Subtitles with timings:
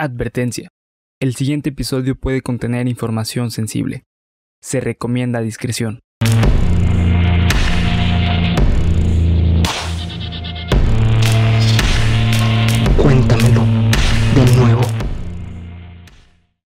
[0.00, 0.68] Advertencia.
[1.18, 4.04] El siguiente episodio puede contener información sensible.
[4.62, 5.98] Se recomienda discreción.
[12.96, 13.64] Cuéntamelo
[14.36, 14.82] de nuevo.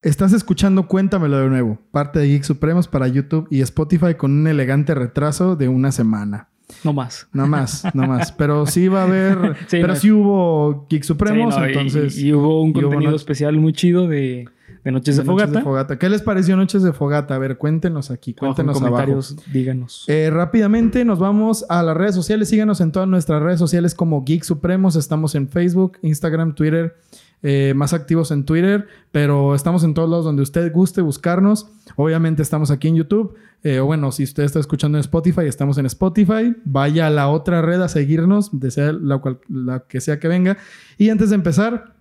[0.02, 4.48] Estás escuchando Cuéntamelo de nuevo, parte de Geek Supremos para YouTube y Spotify con un
[4.48, 6.51] elegante retraso de una semana.
[6.84, 7.28] No más.
[7.34, 8.32] No más, no más.
[8.32, 9.56] Pero sí va a haber.
[9.68, 9.96] Sí, pero no.
[9.96, 12.18] sí hubo Geek Supremos, Sí, no, y- entonces.
[12.18, 14.48] Y, hubo un y contenido especial muy chido de,
[14.84, 15.62] de Noches de de Noches Fogata.
[15.64, 16.00] Fogata.
[16.00, 17.36] ¿Qué les pareció Noches de Fogata?
[17.36, 18.92] A ver, cuéntenos aquí, Abajo en cuéntenos abajo.
[18.94, 20.06] comentarios, díganos.
[20.08, 22.50] Eh, rápidamente nos vamos a las redes sociales.
[22.50, 24.96] Síganos en todas nuestras redes sociales como Geek Supremos.
[24.96, 26.96] Estamos en Facebook, Instagram, Twitter.
[27.44, 31.68] Eh, más activos en Twitter, pero estamos en todos lados donde usted guste buscarnos.
[31.96, 33.36] Obviamente estamos aquí en YouTube.
[33.64, 36.56] eh, o bueno, si usted está escuchando en Spotify, estamos en Spotify.
[36.66, 40.58] Vaya a la otra red a seguirnos, desea la, cual- la que sea que venga.
[40.98, 41.94] Y antes de empezar,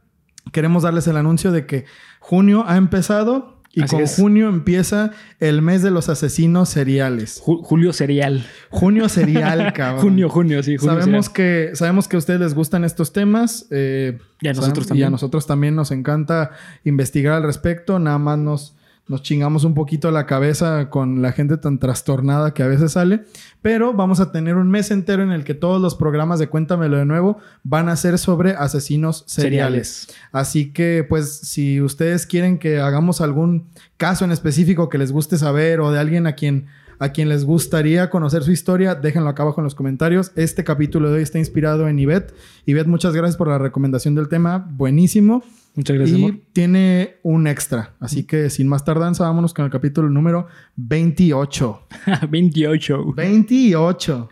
[0.53, 1.85] queremos darles el anuncio de que
[2.19, 4.16] junio ha empezado y Así con es.
[4.16, 7.40] junio empieza el mes de los asesinos seriales.
[7.40, 8.45] Ju- Julio Serial.
[8.68, 10.02] Junio serial, cabrón.
[10.02, 10.77] Junio, junio, sí.
[10.77, 11.68] Junio Sabemos serial.
[11.71, 13.66] que, sabemos que a ustedes les gustan estos temas.
[13.71, 15.04] eh, Y a nosotros también.
[15.04, 16.51] Y a nosotros también nos encanta
[16.85, 17.99] investigar al respecto.
[18.01, 18.74] Nada más nos,
[19.11, 23.25] nos chingamos un poquito la cabeza con la gente tan trastornada que a veces sale.
[23.61, 26.97] Pero vamos a tener un mes entero en el que todos los programas de Cuéntamelo
[26.97, 30.07] de nuevo van a ser sobre asesinos seriales.
[30.30, 35.39] Así que, pues, si ustedes quieren que hagamos algún caso en específico que les guste
[35.39, 36.67] saber o de alguien a quien,
[37.01, 40.30] a quien les gustaría conocer su historia, déjenlo acá abajo en los comentarios.
[40.37, 42.33] Este capítulo de hoy está inspirado en Ivette.
[42.65, 44.69] Ivette, muchas gracias por la recomendación del tema.
[44.71, 45.43] Buenísimo.
[45.74, 46.40] Muchas gracias, y amor.
[46.52, 47.95] tiene un extra.
[48.01, 50.46] Así que, sin más tardanza, vámonos con el capítulo número
[50.77, 51.87] 28.
[52.29, 53.12] 28.
[53.15, 54.29] 28.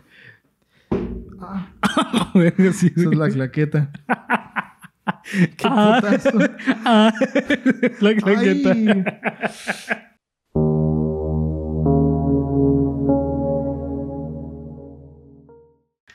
[2.73, 3.91] Sí, Esa es la claqueta.
[5.31, 5.99] ¡Qué Ah.
[6.01, 6.37] putazo!
[6.85, 7.13] Ah,
[8.01, 8.71] la claqueta.
[8.71, 9.03] Ay.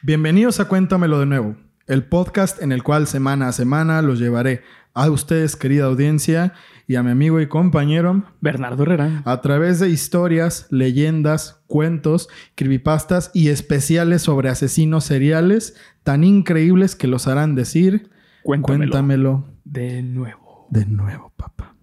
[0.03, 1.57] Bienvenidos a Cuéntamelo de nuevo,
[1.87, 4.63] el podcast en el cual semana a semana los llevaré
[4.95, 6.53] a ustedes, querida audiencia,
[6.87, 9.23] y a mi amigo y compañero Bernardo Herrera.
[9.25, 17.07] a través de historias, leyendas, cuentos, creepypastas y especiales sobre asesinos seriales tan increíbles que
[17.09, 18.11] los harán decir,
[18.43, 18.79] Cuéntamelo.
[18.93, 20.67] cuéntamelo De nuevo.
[20.71, 21.74] de nuevo, papá.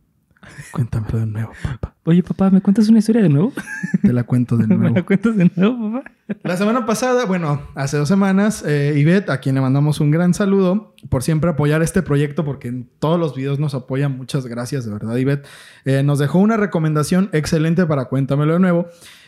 [0.72, 1.96] Cuéntamelo de nuevo, papá.
[2.06, 3.54] Oye, papá, ¿me cuentas una historia de nuevo?
[4.02, 4.96] Te la cuento de ¿Me nuevo.
[4.96, 6.12] la cuentas de nuevo, papá?
[6.44, 10.34] La semana pasada, bueno, hace dos semanas, eh, Ivette, a quien le mandamos un gran
[10.34, 14.18] saludo por siempre apoyar este proyecto, porque en todos los videos nos apoyan.
[14.18, 15.46] Muchas gracias, de verdad, Ivette.
[15.86, 18.88] Eh, nos dejó una recomendación excelente para Cuéntamelo de nuevo,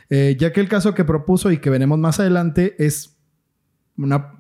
[0.10, 3.18] eh, ya que el caso que propuso y que veremos más adelante es
[3.98, 4.40] una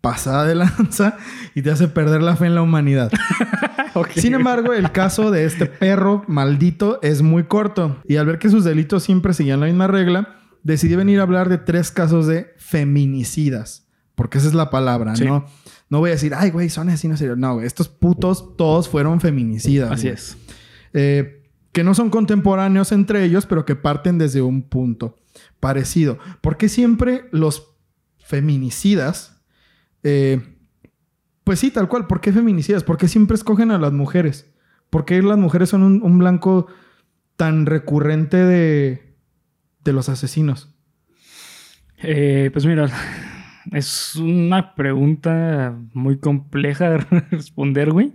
[0.00, 1.16] pasada de lanza
[1.54, 3.10] y te hace perder la fe en la humanidad.
[4.16, 7.98] Sin embargo, el caso de este perro maldito es muy corto.
[8.06, 11.48] Y al ver que sus delitos siempre seguían la misma regla, decidí venir a hablar
[11.48, 13.86] de tres casos de feminicidas.
[14.14, 15.24] Porque esa es la palabra, Sí.
[15.24, 15.46] ¿no?
[15.88, 17.40] No voy a decir, ay, güey, son asesinos seriales.
[17.40, 19.90] No, güey, estos putos todos fueron feminicidas.
[19.90, 20.14] Así güey.
[20.14, 20.36] es.
[20.94, 21.42] Eh,
[21.72, 25.16] que no son contemporáneos entre ellos, pero que parten desde un punto
[25.60, 26.18] parecido.
[26.40, 27.74] ¿Por qué siempre los
[28.18, 29.40] feminicidas,
[30.02, 30.51] eh,
[31.44, 32.84] pues sí, tal cual, ¿por qué feminicidas?
[32.84, 34.52] ¿Por qué siempre escogen a las mujeres?
[34.90, 36.66] ¿Por qué las mujeres son un, un blanco
[37.36, 39.14] tan recurrente de,
[39.84, 40.74] de los asesinos?
[42.02, 42.88] Eh, pues mira,
[43.72, 46.98] es una pregunta muy compleja de
[47.30, 48.12] responder, güey.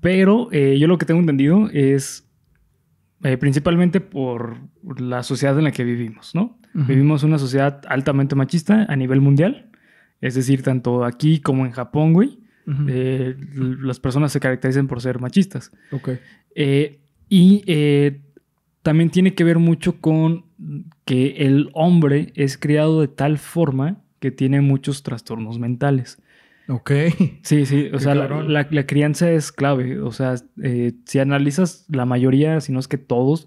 [0.00, 2.28] Pero eh, yo lo que tengo entendido es
[3.24, 4.58] eh, principalmente por
[4.98, 6.58] la sociedad en la que vivimos, ¿no?
[6.74, 9.70] Vivimos una sociedad altamente machista a nivel mundial.
[10.20, 12.38] Es decir, tanto aquí como en Japón, güey.
[12.88, 13.36] Eh,
[13.80, 15.70] las personas se caracterizan por ser machistas.
[15.92, 16.10] ok.
[16.54, 18.20] Eh, y eh,
[18.82, 20.46] también tiene que ver mucho con
[21.04, 26.18] que el hombre es criado de tal forma que tiene muchos trastornos mentales.
[26.68, 26.90] Ok.
[27.42, 30.00] Sí, sí, o sea, la, la- la crianza es clave.
[30.00, 33.46] O sea, eh, si analizas la mayoría, si no es que todos,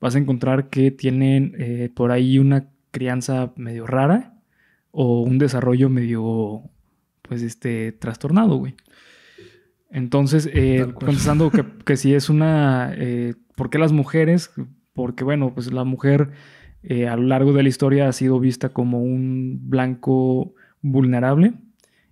[0.00, 4.34] vas a encontrar que tienen eh, por ahí una crianza medio rara
[4.90, 6.62] o un desarrollo medio,
[7.28, 8.74] pues, este, trastornado, güey.
[9.90, 12.92] Entonces, eh, contestando que, que si es una...
[12.94, 14.50] eh, ¿Por qué las mujeres?
[14.92, 16.30] Porque, bueno, pues la mujer
[16.82, 21.54] eh, a lo largo de la historia ha sido vista como un blanco vulnerable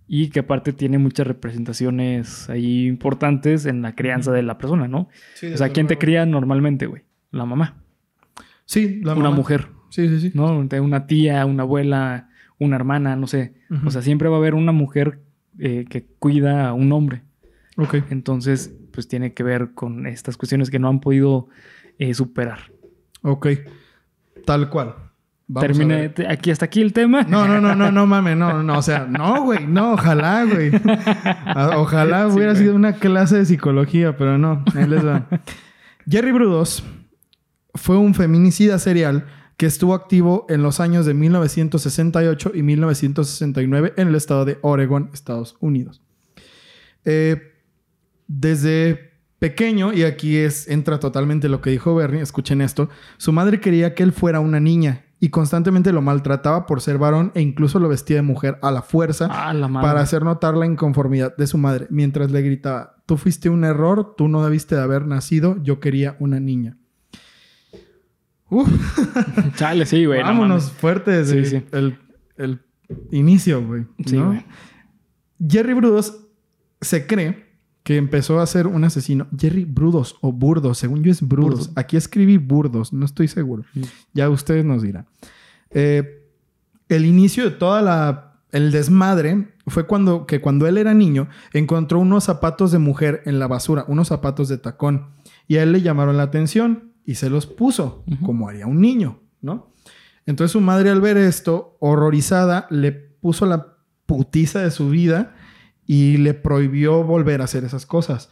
[0.08, 5.08] y que aparte tiene muchas representaciones ahí importantes en la crianza de la persona, ¿no?
[5.34, 7.02] Sí, O sea, ¿quién te cría normalmente, güey?
[7.30, 7.76] La mamá.
[8.64, 9.36] Sí, la una mamá.
[9.36, 10.30] mujer, Sí, sí, sí.
[10.34, 10.58] ¿no?
[10.58, 12.28] Una tía, una abuela,
[12.58, 13.54] una hermana, no sé.
[13.84, 15.20] O sea, siempre va a haber una mujer
[15.58, 17.22] eh, que cuida a un hombre.
[17.76, 17.96] Ok.
[18.10, 21.48] Entonces, pues tiene que ver con estas cuestiones que no han podido
[21.98, 22.58] eh, superar.
[23.22, 23.48] Ok.
[24.44, 24.94] Tal cual.
[25.60, 27.22] Termine aquí hasta aquí el tema.
[27.22, 30.70] No, no, no, no, no mames, no, no, o sea, no, güey, no, ojalá, güey.
[31.76, 32.62] Ojalá Sí, hubiera güey.
[32.64, 35.26] sido una clase de psicología, pero no, ahí les va.
[36.10, 36.82] Jerry Brudos
[37.74, 39.26] fue un feminicida serial
[39.56, 45.10] que estuvo activo en los años de 1968 y 1969 en el estado de Oregon,
[45.12, 46.02] Estados Unidos.
[47.04, 47.54] Eh,
[48.26, 53.60] desde pequeño, y aquí es, entra totalmente lo que dijo Bernie, escuchen esto, su madre
[53.60, 57.78] quería que él fuera una niña y constantemente lo maltrataba por ser varón e incluso
[57.78, 61.46] lo vestía de mujer a la fuerza Ah, la para hacer notar la inconformidad de
[61.46, 65.56] su madre, mientras le gritaba, tú fuiste un error, tú no debiste de haber nacido,
[65.62, 66.76] yo quería una niña.
[68.48, 68.68] Uf,
[69.56, 70.20] Chale, sí, güey.
[70.20, 70.78] no vámonos mames.
[70.80, 71.64] fuerte desde Sí, sí.
[71.72, 71.98] El,
[72.36, 72.60] el
[73.10, 73.86] inicio, güey.
[74.04, 74.26] Sí, ¿no?
[74.28, 74.44] güey.
[75.46, 76.16] Jerry Brudos
[76.80, 77.46] se cree
[77.82, 79.26] que empezó a ser un asesino.
[79.38, 81.70] Jerry Brudos o Burdos, según yo es Brudos.
[81.76, 83.64] Aquí escribí Burdos, no estoy seguro.
[83.74, 83.82] Mm.
[84.14, 85.06] Ya ustedes nos dirán.
[85.70, 86.24] Eh,
[86.88, 88.22] el inicio de toda la
[88.52, 93.38] el desmadre fue cuando que cuando él era niño encontró unos zapatos de mujer en
[93.38, 95.08] la basura, unos zapatos de tacón
[95.48, 99.20] y a él le llamaron la atención y se los puso como haría un niño,
[99.40, 99.72] ¿no?
[100.26, 103.76] Entonces su madre al ver esto, horrorizada, le puso la
[104.06, 105.34] putiza de su vida
[105.86, 108.28] y le prohibió volver a hacer esas cosas,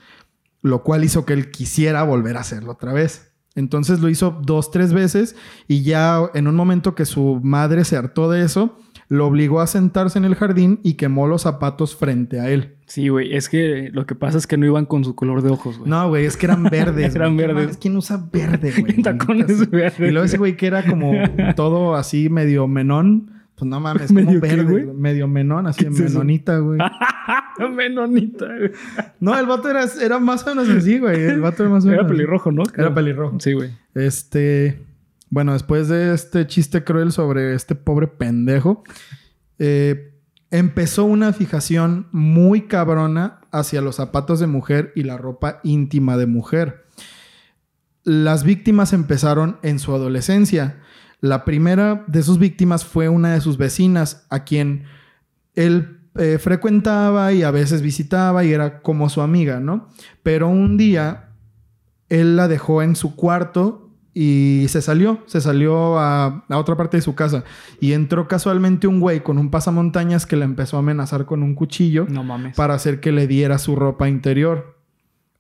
[0.61, 3.33] lo cual hizo que él quisiera volver a hacerlo otra vez.
[3.55, 5.37] Entonces lo hizo dos, tres veces
[5.69, 8.77] y ya en un momento que su madre se hartó de eso,
[9.15, 12.75] lo obligó a sentarse en el jardín y quemó los zapatos frente a él.
[12.87, 13.35] Sí, güey.
[13.35, 15.89] Es que lo que pasa es que no iban con su color de ojos, güey.
[15.89, 17.15] No, güey, es que eran verdes.
[17.17, 17.47] Eran güey.
[17.47, 17.77] ¿Qué verdes.
[17.79, 19.03] ¿Quién usa verde, güey?
[19.03, 20.01] Tacones verdes.
[20.01, 21.13] Y luego ese güey que era como
[21.57, 23.31] todo así medio menón.
[23.57, 24.97] Pues no mames, como ¿Medio qué, verde, güey.
[24.97, 26.81] Medio menón, así ¿Qué es menonita, güey.
[27.73, 28.73] Menonita, güey.
[29.21, 31.23] No, el vato era, era más o menos así, güey.
[31.23, 32.01] El vato era más o menos.
[32.01, 32.65] Era pelirrojo, ¿no?
[32.77, 33.39] Era pelirrojo.
[33.39, 33.71] Sí, güey.
[33.95, 34.81] Este.
[35.35, 38.85] Bueno, después de este chiste cruel sobre este pobre pendejo,
[39.59, 40.15] eh,
[40.53, 46.27] empezó una fijación muy cabrona hacia los zapatos de mujer y la ropa íntima de
[46.27, 46.87] mujer.
[48.05, 50.81] Las víctimas empezaron en su adolescencia.
[51.21, 54.85] La primera de sus víctimas fue una de sus vecinas, a quien
[55.57, 59.89] él eh, frecuentaba y a veces visitaba y era como su amiga, ¿no?
[60.23, 61.31] Pero un día
[62.09, 63.84] él la dejó en su cuarto
[64.17, 67.43] y se salió, se salió a, otra parte de su casa
[67.81, 71.55] y entró casualmente un güey con un pasamontañas que la empezó a amenazar con un
[71.57, 72.55] cuchillo No mames.
[72.57, 74.79] para hacer que le diera su ropa interior.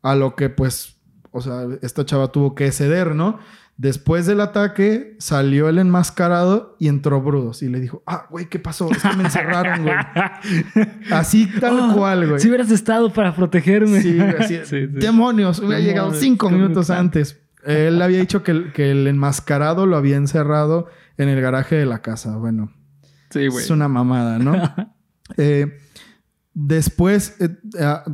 [0.03, 0.97] A lo que pues,
[1.31, 3.38] o sea, esta chava tuvo que ceder, ¿no?
[3.76, 8.59] Después del ataque salió el enmascarado y entró Brudos y le dijo, ah, güey, ¿qué
[8.61, 8.88] pasó?
[8.91, 9.94] Es que me encerraron, güey.
[11.11, 12.41] Así tal Oh, cual, güey.
[12.41, 14.00] Si hubieras estado para protegerme.
[14.00, 14.87] Sí, así, Sí, sí.
[14.87, 17.41] demonios, hubiera llegado cinco minutos antes.
[17.66, 21.87] Él había dicho que el, que el enmascarado lo había encerrado en el garaje de
[21.87, 22.37] la casa.
[22.37, 22.72] Bueno,
[23.31, 23.64] Sí, güey.
[23.64, 24.55] es una mamada, ¿no?
[25.38, 25.78] Eh,
[26.52, 27.49] después, eh,
[27.81, 28.05] ah,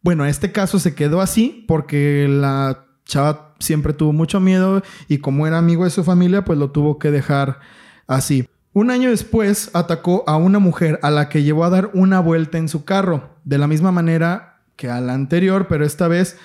[0.00, 5.46] bueno, este caso se quedó así porque la chava siempre tuvo mucho miedo y como
[5.46, 7.60] era amigo de su familia, pues lo tuvo que dejar
[8.06, 8.48] así.
[8.72, 12.56] Un año después atacó a una mujer a la que llevó a dar una vuelta
[12.56, 16.38] en su carro, de la misma manera que a la anterior, pero esta vez,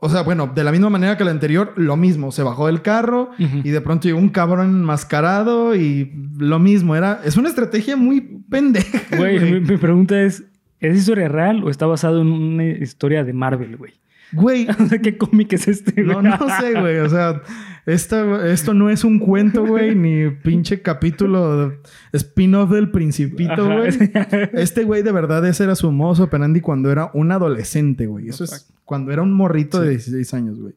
[0.00, 2.82] o sea, bueno, de la misma manera que la anterior, lo mismo, se bajó del
[2.82, 7.96] carro y de pronto llegó un cabrón enmascarado y lo mismo, era, es una estrategia
[7.96, 9.00] muy pendeja.
[9.16, 9.52] Güey, güey.
[9.52, 10.44] mi, mi pregunta es:
[10.80, 13.92] ¿es historia real o está basado en una historia de Marvel, güey?
[14.34, 14.66] Güey,
[15.02, 16.06] ¿qué cómic es este, güey?
[16.16, 16.98] no, no sé, güey.
[16.98, 17.42] O sea,
[17.86, 21.78] esta- esto no es un cuento, güey, ni pinche capítulo de-
[22.12, 23.90] spin-off del Principito, güey.
[24.54, 28.28] Este güey de verdad ese era su mozo operandi cuando era un adolescente, güey.
[28.28, 30.74] Eso es cuando era un morrito de 16 años, güey.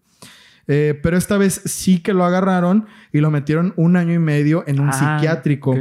[0.70, 4.66] Eh, pero esta vez sí que lo agarraron y lo metieron un año y medio
[4.68, 5.76] en un Ah, psiquiátrico.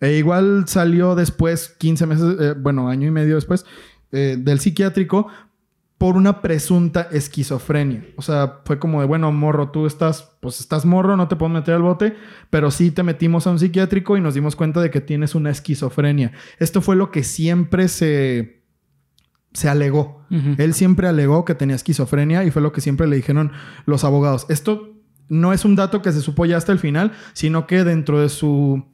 [0.00, 3.64] E igual salió después, 15 meses, eh, bueno, año y medio después,
[4.10, 5.28] eh, del psiquiátrico
[5.98, 8.04] por una presunta esquizofrenia.
[8.16, 11.50] O sea, fue como de, bueno, morro, tú estás, pues estás morro, no te puedo
[11.50, 12.16] meter al bote,
[12.50, 15.50] pero sí te metimos a un psiquiátrico y nos dimos cuenta de que tienes una
[15.50, 16.32] esquizofrenia.
[16.58, 18.64] Esto fue lo que siempre se,
[19.52, 20.22] se alegó.
[20.58, 23.52] Él siempre alegó que tenía esquizofrenia y fue lo que siempre le dijeron
[23.86, 24.46] los abogados.
[24.48, 24.94] Esto
[25.28, 28.28] no es un dato que se supo ya hasta el final, sino que dentro de
[28.28, 28.84] su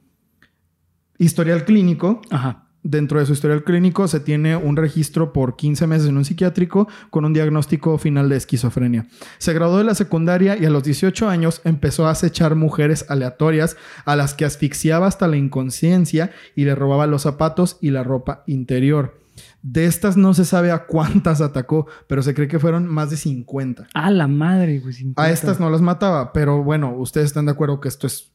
[1.17, 2.60] historial clínico, Ajá.
[2.83, 6.87] Dentro de su historial clínico se tiene un registro por 15 meses en un psiquiátrico
[7.09, 9.07] con un diagnóstico final de esquizofrenia.
[9.37, 13.77] Se graduó de la secundaria y a los 18 años empezó a acechar mujeres aleatorias
[14.05, 18.43] a las que asfixiaba hasta la inconsciencia y le robaba los zapatos y la ropa
[18.47, 19.21] interior.
[19.61, 23.17] De estas no se sabe a cuántas atacó, pero se cree que fueron más de
[23.17, 23.87] 50.
[23.93, 24.93] A la madre, güey.
[24.93, 25.29] A 50.
[25.29, 28.31] estas no las mataba, pero bueno, ustedes están de acuerdo que esto es,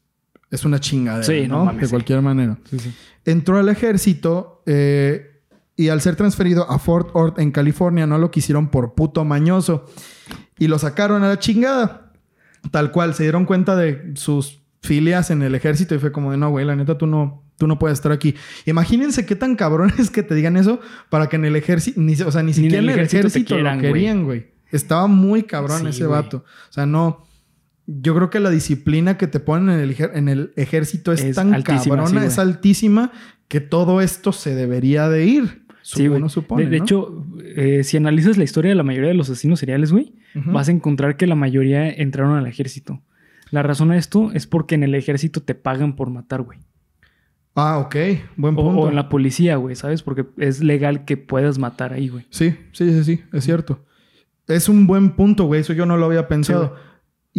[0.51, 1.65] es una chingadera, Sí, no ¿no?
[1.65, 1.91] mames, de sí.
[1.91, 2.57] cualquier manera.
[2.69, 2.93] Sí.
[3.25, 5.41] Entró al ejército eh,
[5.75, 9.85] y al ser transferido a Fort Ord en California no lo quisieron por puto mañoso
[10.57, 12.13] y lo sacaron a la chingada.
[12.71, 16.37] Tal cual, se dieron cuenta de sus filias en el ejército y fue como de
[16.37, 18.35] no, güey, la neta tú no, tú no puedes estar aquí.
[18.65, 22.13] Imagínense qué tan cabrón es que te digan eso para que en el ejército, ni,
[22.13, 24.47] o sea, ni Ni siquiera en el el ejército quieran, lo querían, güey.
[24.71, 26.21] Estaba muy cabrón ese güey.
[26.21, 26.37] vato.
[26.69, 27.26] O sea, no.
[27.87, 31.23] Yo creo que la disciplina que te ponen en el, ejer- en el ejército es,
[31.23, 33.11] Es tan altísima, cabrona, sí, es altísima,
[33.47, 35.65] que todo esto se debería de ir.
[35.83, 36.05] Sí.
[36.09, 36.83] Uno supone, de, de ¿no?
[36.83, 37.25] hecho,
[37.55, 40.51] eh, si analizas la historia de la mayoría de los asesinos seriales, güey, Ujú.
[40.51, 43.01] vas a encontrar que la mayoría entraron al ejército.
[43.51, 46.59] La razón de esto es porque en el ejército te pagan por matar, güey.
[47.55, 47.95] Ah, ok.
[48.35, 48.81] Buen O, punto.
[48.81, 50.03] o en la policía, güey, ¿sabes?
[50.03, 52.25] Porque es legal que puedas matar ahí, güey.
[52.29, 53.21] Sí, sí, sí, sí.
[53.31, 53.85] Es cierto.
[54.47, 55.61] Es un buen punto, güey.
[55.61, 56.75] Eso yo no lo había pensado.
[56.75, 56.81] Sí,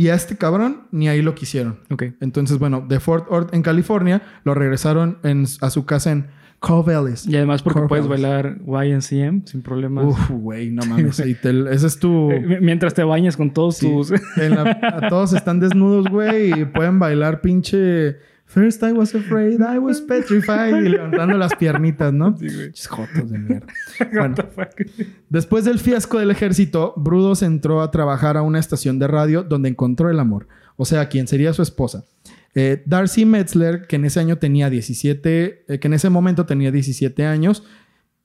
[0.03, 1.81] y a este cabrón ni ahí lo quisieron.
[1.91, 2.05] Ok.
[2.21, 6.27] Entonces, bueno, de Fort Ord en California lo regresaron en- a su casa en
[6.61, 7.27] Corvallis.
[7.27, 8.23] Y además porque puedes Corvallis.
[8.25, 10.05] bailar YNCM sin problemas.
[10.07, 11.21] Uf, güey, no mames.
[11.21, 12.31] Ahí te- ese es tu...
[12.31, 13.89] Eh, mi- mientras te bañas con todos Sí.
[13.89, 14.13] tus...
[14.37, 18.17] En la- a todos están desnudos, güey, y pueden bailar pinche.
[18.49, 20.83] First I was afraid, I was petrified.
[20.85, 22.37] Y levantando las piernitas, ¿no?
[22.39, 22.73] Sí, güey.
[22.89, 23.67] Jotos de mierda.
[24.01, 25.07] What Bueno, the fuck?
[25.29, 29.69] después del fiasco del ejército, Brudos entró a trabajar a una estación de radio donde
[29.69, 30.49] encontró el amor.
[30.77, 32.05] O sea, quien sería su esposa.
[32.55, 36.71] Eh, Darcy Metzler, que en ese año tenía 17, eh, que en ese momento tenía
[36.73, 37.65] 17 años.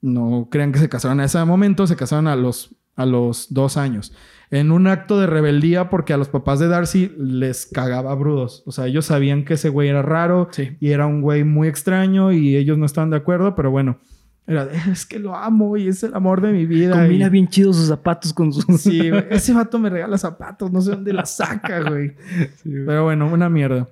[0.00, 3.76] No crean que se casaron a ese momento, se casaron a los, a los dos
[3.76, 4.12] años.
[4.50, 8.62] En un acto de rebeldía porque a los papás de Darcy les cagaba brudos.
[8.66, 10.76] O sea, ellos sabían que ese güey era raro Sí.
[10.80, 13.98] y era un güey muy extraño y ellos no estaban de acuerdo, pero bueno,
[14.46, 16.92] era de, es que lo amo y es el amor de mi vida.
[16.94, 18.64] Combina y- bien chido sus zapatos con sus...
[18.80, 19.24] Sí, güey.
[19.30, 22.12] Ese vato me regala zapatos, no sé dónde las saca, güey.
[22.62, 22.86] Sí, güey.
[22.86, 23.88] Pero bueno, una mierda.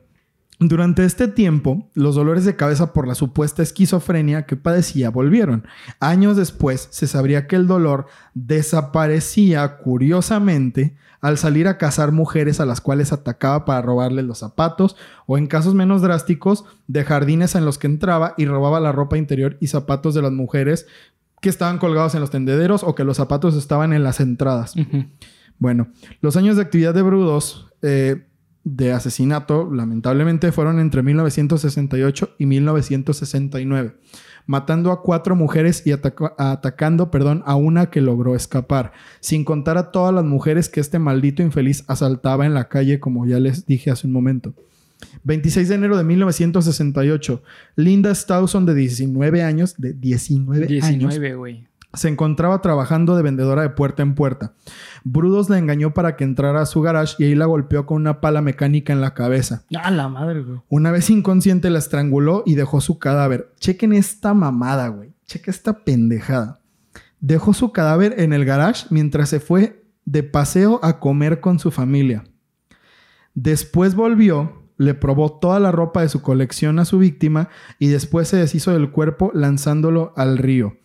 [0.68, 5.66] Durante este tiempo, los dolores de cabeza por la supuesta esquizofrenia que padecía volvieron.
[5.98, 12.66] Años después, se sabría que el dolor desaparecía curiosamente al salir a cazar mujeres a
[12.66, 17.64] las cuales atacaba para robarles los zapatos o en casos menos drásticos, de jardines en
[17.64, 20.86] los que entraba y robaba la ropa interior y zapatos de las mujeres
[21.40, 24.74] que estaban colgados en los tendederos o que los zapatos estaban en las entradas.
[25.58, 25.88] Bueno,
[26.20, 28.26] los años de actividad de Brudos eh,
[28.64, 33.96] de asesinato, lamentablemente, fueron entre 1968 y 1969,
[34.46, 39.78] matando a cuatro mujeres y ataca- atacando perdón, a una que logró escapar, sin contar
[39.78, 43.66] a todas las mujeres que este maldito infeliz asaltaba en la calle, como ya les
[43.66, 44.54] dije hace un momento.
[45.24, 47.42] 26 de enero de 1968,
[47.76, 51.66] Linda Stawson, de 19 años, de 19, años, 19, güey.
[51.94, 54.54] Se encontraba trabajando de vendedora de puerta en puerta.
[55.04, 58.20] Brudos la engañó para que entrara a su garage y ahí la golpeó con una
[58.20, 59.64] pala mecánica en la cabeza.
[59.76, 60.60] Ah, la madre, güey.
[60.68, 63.52] Una vez inconsciente la estranguló y dejó su cadáver.
[63.58, 65.12] Chequen esta mamada, güey.
[65.26, 66.60] Chequen esta pendejada.
[67.20, 71.70] Dejó su cadáver en el garage mientras se fue de paseo a comer con su
[71.70, 72.24] familia.
[73.34, 78.28] Después volvió, le probó toda la ropa de su colección a su víctima y después
[78.28, 80.76] se deshizo del cuerpo lanzándolo al río.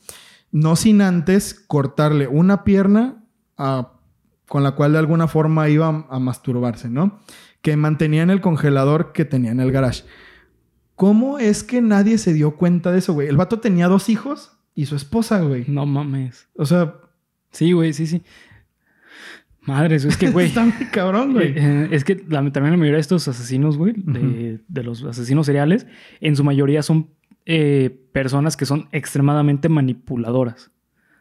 [0.51, 3.23] No sin antes cortarle una pierna
[3.57, 3.93] a-
[4.47, 7.19] con la cual de alguna forma iba a, a masturbarse, ¿no?
[7.61, 10.03] Que mantenía en el congelador que tenía en el garage.
[10.95, 13.27] ¿Cómo es que nadie se dio cuenta de eso, güey?
[13.27, 15.65] El vato tenía dos hijos y su esposa, güey.
[15.67, 16.47] No mames.
[16.55, 16.95] O sea,
[17.51, 18.23] Sí, güey, sí, sí.
[19.61, 20.47] Madre, eso es que, güey.
[20.47, 21.49] está muy cabrón, güey.
[21.49, 25.03] Eh, eh, es que la- también la mayoría de estos asesinos, güey, de, de los
[25.03, 25.87] asesinos seriales,
[26.21, 27.09] en su mayoría son
[27.49, 30.69] eh, personas que son extremadamente manipuladoras.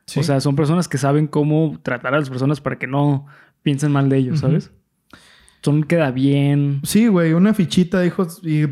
[0.07, 0.21] Sí.
[0.21, 3.27] O sea, son personas que saben cómo tratar a las personas para que no
[3.63, 4.41] piensen mal de ellos.
[4.41, 4.71] ¿sabes?
[5.63, 6.81] Son queda bien.
[6.85, 8.41] Sí, güey, una fichita hijos.
[8.45, 8.65] Y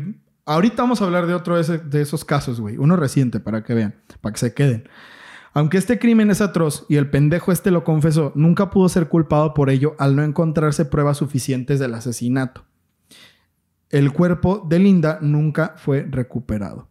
[0.45, 2.77] ahorita vamos a hablar de otro de, ese- de esos casos, güey.
[2.77, 4.87] Uno reciente para que vean, para que se queden.
[5.53, 9.53] Aunque este crimen es atroz y el pendejo este lo confesó, nunca pudo ser culpado
[9.53, 12.65] por ello al no encontrarse pruebas suficientes del asesinato.
[13.89, 16.89] El cuerpo de Linda nunca fue recuperado.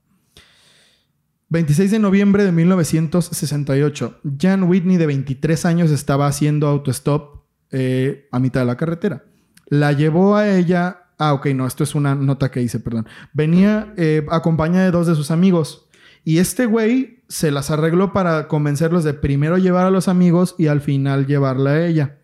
[1.54, 8.40] 26 de noviembre de 1968, Jan Whitney, de 23 años, estaba haciendo autostop eh, a
[8.40, 9.24] mitad de la carretera.
[9.68, 11.02] La llevó a ella.
[11.16, 13.06] Ah, ok, no, esto es una nota que hice, perdón.
[13.32, 15.86] Venía eh, acompañada de dos de sus amigos.
[16.24, 20.66] Y este güey se las arregló para convencerlos de primero llevar a los amigos y
[20.66, 22.18] al final llevarla a ella.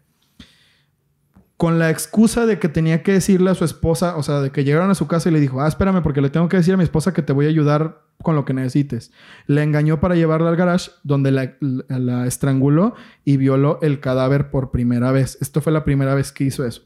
[1.61, 4.64] Con la excusa de que tenía que decirle a su esposa, o sea, de que
[4.64, 6.79] llegaron a su casa y le dijo, ah, espérame, porque le tengo que decir a
[6.79, 9.12] mi esposa que te voy a ayudar con lo que necesites.
[9.47, 12.95] Le engañó para llevarla al garage, donde la, la- la estranguló
[13.26, 15.37] y violó el cadáver por primera vez.
[15.43, 16.81] Esto fue la primera vez que hizo eso.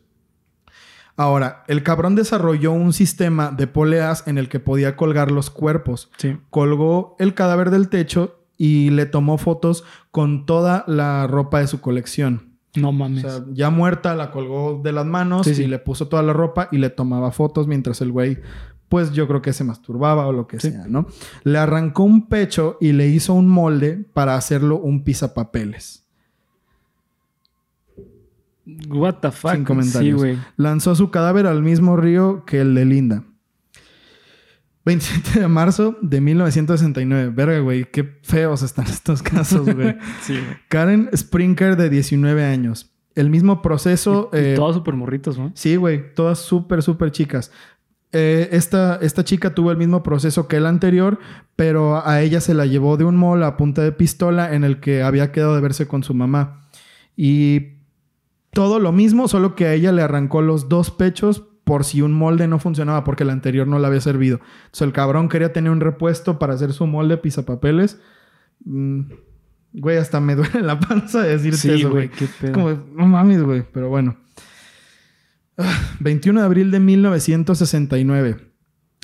[1.16, 6.10] Ahora, el cabrón desarrolló un sistema de poleas en el que podía colgar los cuerpos.
[6.16, 6.36] Sí.
[6.50, 11.80] Colgó el cadáver del techo y le tomó fotos con toda la ropa de su
[11.80, 12.53] colección.
[12.76, 13.22] No O mames.
[13.22, 15.66] sea, ya muerta, la colgó de las manos Sí, y sí.
[15.66, 18.38] le puso toda la ropa y le tomaba fotos mientras el güey,
[18.88, 20.70] pues yo creo que se masturbaba o lo que Sí.
[20.70, 21.06] sea, ¿no?
[21.44, 26.04] Le arrancó un pecho y le hizo un molde para hacerlo un pisapapeles.
[28.88, 29.52] What the fuck.
[29.52, 30.22] Sin comentarios.
[30.56, 33.24] Lanzó su cadáver al mismo río que el de Linda.
[34.84, 37.32] 27 de marzo de 1969.
[37.34, 39.96] Verga, güey, qué feos están estos casos, güey.
[40.22, 40.38] Sí.
[40.68, 42.90] Karen Sprinker, de 19 años.
[43.14, 44.30] El mismo proceso.
[44.32, 45.52] Y, y eh, todos súper morritos, ¿no?
[45.54, 47.50] Sí, güey, todas súper, súper chicas.
[48.12, 51.18] Eh, esta, esta chica tuvo el mismo proceso que el anterior,
[51.56, 54.78] pero a ella se la llevó de un mall a punta de pistola en el
[54.78, 56.68] que había quedado de verse con su mamá.
[57.16, 57.78] Y
[58.52, 62.12] todo lo mismo, solo que a ella le arrancó los dos pechos por si un
[62.12, 64.40] molde no funcionaba, porque el anterior no le había servido.
[64.66, 67.98] Entonces el cabrón quería tener un repuesto para hacer su molde pisapapeles.
[68.64, 69.00] Mm,
[69.72, 72.08] güey, hasta me duele la panza de decirte Sí, eso, güey.
[72.08, 72.18] güey.
[72.18, 72.52] Qué pedo.
[72.52, 74.16] Como, no mames, güey, pero bueno.
[75.56, 78.52] Ah, 21 de abril de 1969.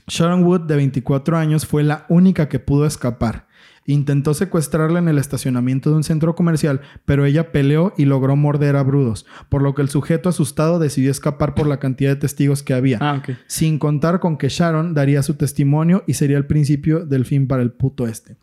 [0.08, 3.46] Sharon Wood, de 24 años, fue la única que pudo escapar.
[3.86, 8.76] Intentó secuestrarla en el estacionamiento de un centro comercial, pero ella peleó y logró morder
[8.76, 12.62] a Brudos, por lo que el sujeto asustado decidió escapar por la cantidad de testigos
[12.62, 17.04] que había, Ah, sin contar con que Sharon daría su testimonio y sería el principio
[17.04, 18.36] del fin para el puto este.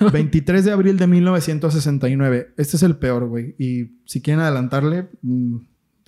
[0.12, 2.54] 23 de abril de 1969.
[2.56, 3.54] Este es el peor, güey.
[3.58, 5.56] Y si quieren adelantarle, mm,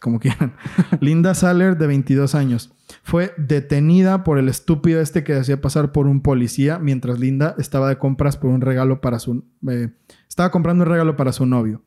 [0.01, 0.55] como quieran.
[1.01, 2.73] Linda Saller, de 22 años.
[3.03, 7.89] Fue detenida por el estúpido este que hacía pasar por un policía mientras Linda estaba
[7.89, 9.45] de compras por un regalo para su...
[9.69, 9.89] eh,
[10.29, 11.83] estaba comprando un regalo para su novio.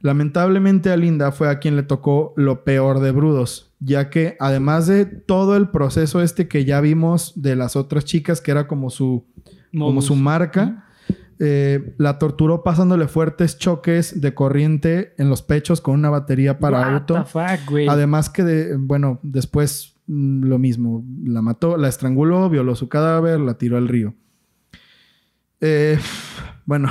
[0.00, 4.88] Lamentablemente a Linda fue a quien le tocó lo peor de Brudos, ya que además
[4.88, 8.90] de todo el proceso este que ya vimos de las otras chicas, que era como
[8.90, 9.24] su,
[9.76, 10.86] como su marca,
[11.38, 16.80] eh, la torturó pasándole fuertes choques de corriente en los pechos con una batería para
[16.80, 17.14] What auto.
[17.14, 17.88] the fuck, güey.
[17.88, 21.04] Además que, de, bueno, después lo mismo.
[21.24, 24.14] La mató, la estranguló, violó su cadáver, la tiró al río.
[25.60, 25.98] Eh,
[26.66, 26.88] bueno,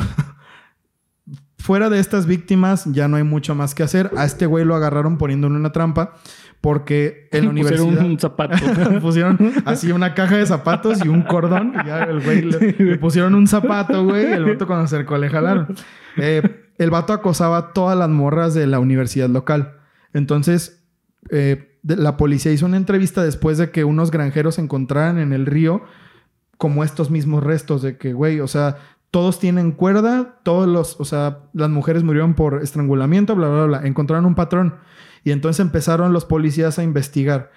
[1.58, 4.12] fuera de estas víctimas ya no hay mucho más que hacer.
[4.18, 6.16] A este güey lo agarraron poniéndole una trampa
[6.62, 8.06] porque en la Pusieron universidad...
[8.06, 8.56] un zapato.
[9.02, 11.74] pusieron así una caja de zapatos y un cordón.
[11.84, 14.26] Y ya el güey le, le pusieron un zapato, güey.
[14.26, 15.76] El vato cuando se acercó le jalaron.
[16.18, 16.42] Eh,
[16.78, 19.78] el vato acosaba a todas las morras de la universidad local.
[20.14, 20.81] Entonces,
[21.30, 25.84] eh, la policía hizo una entrevista después de que unos granjeros encontraran en el río
[26.58, 28.78] como estos mismos restos de que, güey, o sea,
[29.10, 33.82] todos tienen cuerda, todos los, o sea, las mujeres murieron por estrangulamiento, bla, bla, bla.
[33.88, 34.76] Encontraron un patrón.
[35.24, 37.52] Y entonces empezaron los policías a investigar.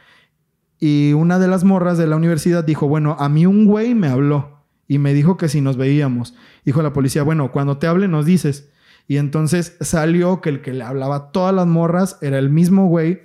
[0.81, 4.09] Y una de las morras de la universidad dijo, bueno, a mí un güey me
[4.09, 6.35] habló y me dijo que si nos veíamos.
[6.65, 8.71] Dijo la policía, bueno, cuando te hable nos dices.
[9.07, 12.87] Y entonces salió que el que le hablaba a todas las morras era el mismo
[12.87, 13.21] güey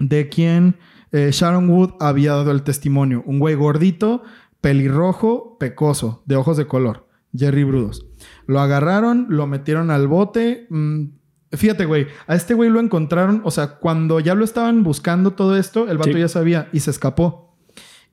[0.00, 0.76] de quien
[1.12, 3.22] eh, Sharon Wood había dado el testimonio.
[3.26, 4.22] Un güey gordito,
[4.60, 7.06] pelirrojo, pecoso, de ojos de color.
[7.36, 8.06] Jerry Brudos.
[8.46, 10.66] Lo agarraron, lo metieron al bote.
[10.70, 11.04] mm,
[11.52, 15.56] fíjate, güey, a este güey lo encontraron, o sea, cuando ya lo estaban buscando todo
[15.56, 16.18] esto, el vato Sí.
[16.18, 17.56] ya sabía y se escapó.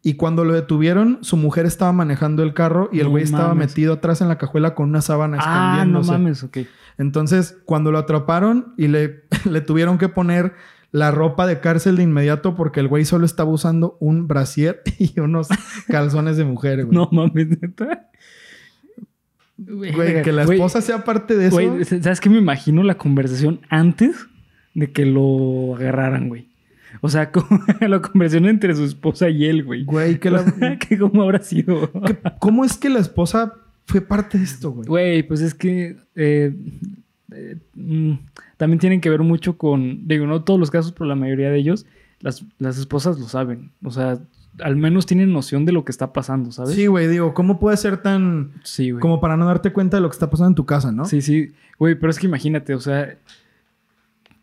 [0.03, 3.55] Y cuando lo detuvieron, su mujer estaba manejando el carro y el No güey estaba
[3.55, 6.11] metido atrás en la cajuela con una sábana ah, no escondiéndose.
[6.11, 6.57] mames, ok.
[6.99, 10.53] Entonces, cuando lo atraparon y le, le tuvieron que poner
[10.91, 15.19] la ropa de cárcel de inmediato porque el güey solo estaba usando un brasier y
[15.19, 15.47] unos
[15.87, 16.95] calzones de mujer, güey.
[16.97, 18.09] No mames, neta.
[19.57, 21.55] Güey, que la Güey, esposa sea parte de eso.
[21.55, 22.29] Güey, ¿sabes qué?
[22.29, 24.15] Me imagino la conversación antes
[24.75, 26.47] de que lo agarraran, güey.
[27.01, 27.47] O sea, como
[27.81, 29.83] la conversación entre su esposa y él, güey.
[29.83, 30.45] Güey, que la-
[30.79, 31.91] que cómo habrá sido.
[32.05, 33.53] ¿Qué- ¿Cómo es que la esposa
[33.85, 34.87] fue parte de esto, güey?
[34.87, 36.55] Güey, pues es que eh,
[37.31, 38.13] eh, mm,
[38.57, 41.57] también tienen que ver mucho con, digo, no todos los casos, pero la mayoría de
[41.57, 41.85] ellos,
[42.19, 43.71] las, las esposas lo saben.
[43.83, 44.19] O sea,
[44.59, 46.73] al menos tienen noción de lo que está pasando, ¿sabes?
[46.75, 49.01] Sí, güey, digo, ¿cómo puede ser tan Sí, güey.
[49.01, 51.05] como para no darte cuenta de lo que está pasando en tu casa, no?
[51.05, 51.51] Sí, sí.
[51.77, 53.15] Güey, pero es que imagínate, o sea,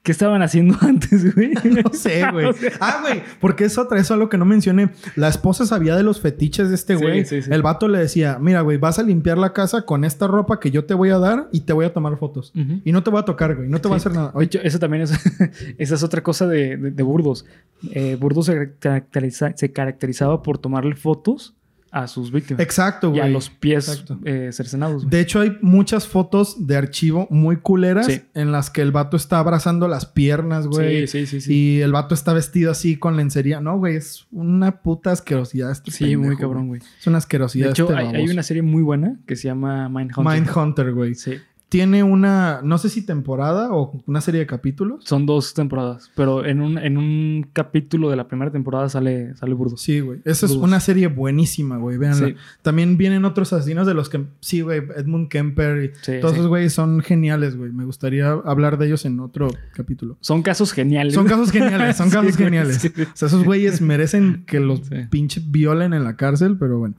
[0.05, 1.53] ¿Qué estaban haciendo antes, güey?
[1.55, 2.47] No sé, güey.
[2.79, 4.91] Ah, güey, porque es otra, eso es algo que no mencioné.
[5.17, 7.25] La esposa sabía de los fetiches de este Sí, güey.
[7.25, 7.51] sí, sí.
[7.51, 10.71] El vato le decía, mira, güey, vas a limpiar la casa con esta ropa que
[10.71, 12.53] yo te voy a dar y te voy a tomar fotos.
[12.85, 13.67] Y no te voy a tocar, güey.
[13.69, 14.09] No te voy a Sí.
[14.09, 14.33] hacer nada.
[14.43, 15.13] Hecho, eso también es,
[15.79, 17.47] esa es otra cosa de, de- de Burdos.
[17.91, 21.55] Eh, Burdos se, caracteriza- se caracterizaba por tomarle fotos
[21.95, 22.61] a sus víctimas.
[22.61, 23.21] Exacto, y güey.
[23.23, 25.03] a los pies eh, cercenados.
[25.05, 25.11] güey.
[25.11, 28.21] De hecho, hay muchas fotos de archivo muy culeras Sí.
[28.35, 31.07] en las que el vato está abrazando las piernas, güey.
[31.07, 31.41] Sí, sí, sí.
[31.41, 33.61] Sí, Y el vato está vestido así con lencería.
[33.61, 35.71] No, güey, es una puta asquerosidad.
[35.71, 36.81] Este Sí, muy cabrón, güey.
[36.99, 37.67] Es una asquerosidad.
[37.67, 40.35] De hecho, este hay, hay una serie muy buena que se llama Mindhunter.
[40.35, 41.15] Mindhunter, güey.
[41.15, 41.35] Sí.
[41.75, 45.03] Tiene una, no sé si temporada o una serie de capítulos.
[45.05, 49.55] Son dos temporadas, pero en un, en un capítulo de la primera temporada sale, sale
[49.55, 49.81] Burdos.
[49.81, 50.21] Sí, güey.
[50.25, 51.99] Esa es una serie buenísima, güey.
[51.99, 52.29] Véanla.
[52.29, 52.35] Sí.
[52.63, 54.25] También vienen otros asesinos de los que...
[54.39, 54.83] Sí, güey.
[54.97, 55.91] Edmund Kemper y...
[56.03, 56.39] Sí, Todos sí.
[56.39, 57.73] esos güeyes son geniales, güey.
[57.73, 60.17] Me gustaría hablar de ellos en otro capítulo.
[60.21, 61.15] Son casos geniales.
[61.15, 62.85] Son casos geniales, son casos geniales.
[62.85, 64.95] O sea, esos güeyes merecen que los Sí.
[65.11, 66.95] pinches violen en la cárcel, pero bueno.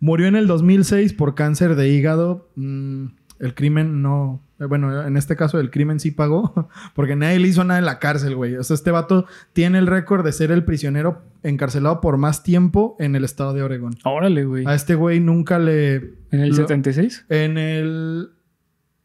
[0.00, 2.48] Murió en el 2006 por cáncer de hígado.
[2.56, 3.06] Mm,
[3.40, 4.42] el crimen no...
[4.58, 7.98] Bueno, en este caso el crimen sí pagó, porque nadie le hizo nada en la
[7.98, 8.56] cárcel, güey.
[8.56, 12.96] O sea, este vato tiene el récord de ser el prisionero encarcelado por más tiempo
[12.98, 13.96] en el estado de Oregón.
[14.04, 14.64] Órale, güey.
[14.66, 15.96] A este güey nunca le...
[16.30, 17.26] ¿En el lo- 76?
[17.28, 18.30] En el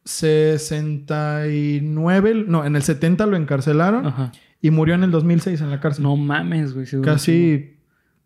[0.05, 2.45] 69...
[2.47, 4.31] No, en el 70 lo encarcelaron Ajá.
[4.61, 6.03] y murió en el 2006 en la cárcel.
[6.03, 6.85] No mames, güey.
[7.01, 7.77] Casi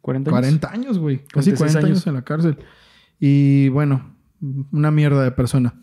[0.02, 0.40] 40 años.
[0.40, 1.18] 40 años, güey.
[1.26, 1.90] Casi 46 40 años.
[1.90, 2.58] años en la cárcel.
[3.20, 4.15] Y bueno,
[4.72, 5.76] una mierda de persona.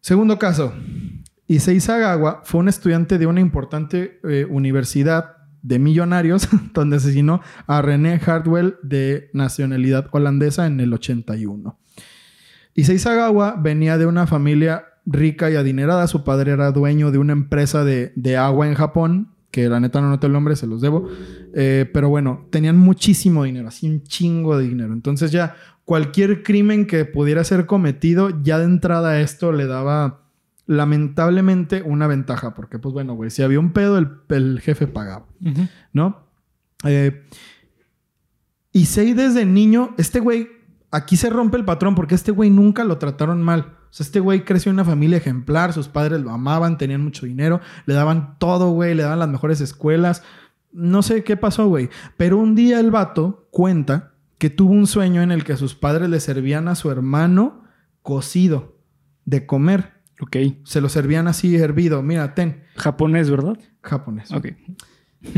[0.00, 0.72] Segundo caso.
[1.46, 7.82] Issei Sagawa fue un estudiante de una importante eh, universidad de millonarios donde asesinó a
[7.82, 11.78] René Hardwell de nacionalidad holandesa en el 81.
[12.74, 16.06] Issei Sagawa venía de una familia rica y adinerada.
[16.06, 20.08] Su padre era dueño de una empresa de, agua en Japón, que la neta no
[20.08, 21.08] noté el nombre, se los debo.
[21.54, 24.92] Eh, pero bueno, tenían muchísimo dinero, así un chingo de dinero.
[24.92, 25.56] Entonces ya
[25.90, 30.20] cualquier crimen que pudiera ser cometido, ya de entrada esto le daba
[30.66, 32.54] lamentablemente una ventaja.
[32.54, 35.26] Porque pues bueno, güey, si había un pedo, el, el jefe pagaba.
[35.92, 36.28] ¿no?
[36.84, 37.26] Eh,
[38.70, 40.50] y Sei desde niño, este güey,
[40.92, 43.74] aquí se rompe el patrón porque este güey nunca lo trataron mal.
[43.90, 47.26] O sea, este güey creció en una familia ejemplar, sus padres lo amaban, tenían mucho
[47.26, 50.22] dinero, le daban todo, güey, le daban las mejores escuelas.
[50.70, 51.90] No sé qué pasó, güey.
[52.16, 54.09] Pero un día el vato cuenta
[54.40, 57.64] que tuvo un sueño en el que sus padres le servían a su hermano
[58.00, 58.78] cocido
[59.26, 60.00] de comer.
[60.18, 60.36] Ok.
[60.64, 62.02] Se lo servían así hervido.
[62.02, 62.64] Mira, ten.
[62.74, 63.58] Japonés, ¿verdad?
[63.82, 64.32] Japonés.
[64.32, 64.46] Ok.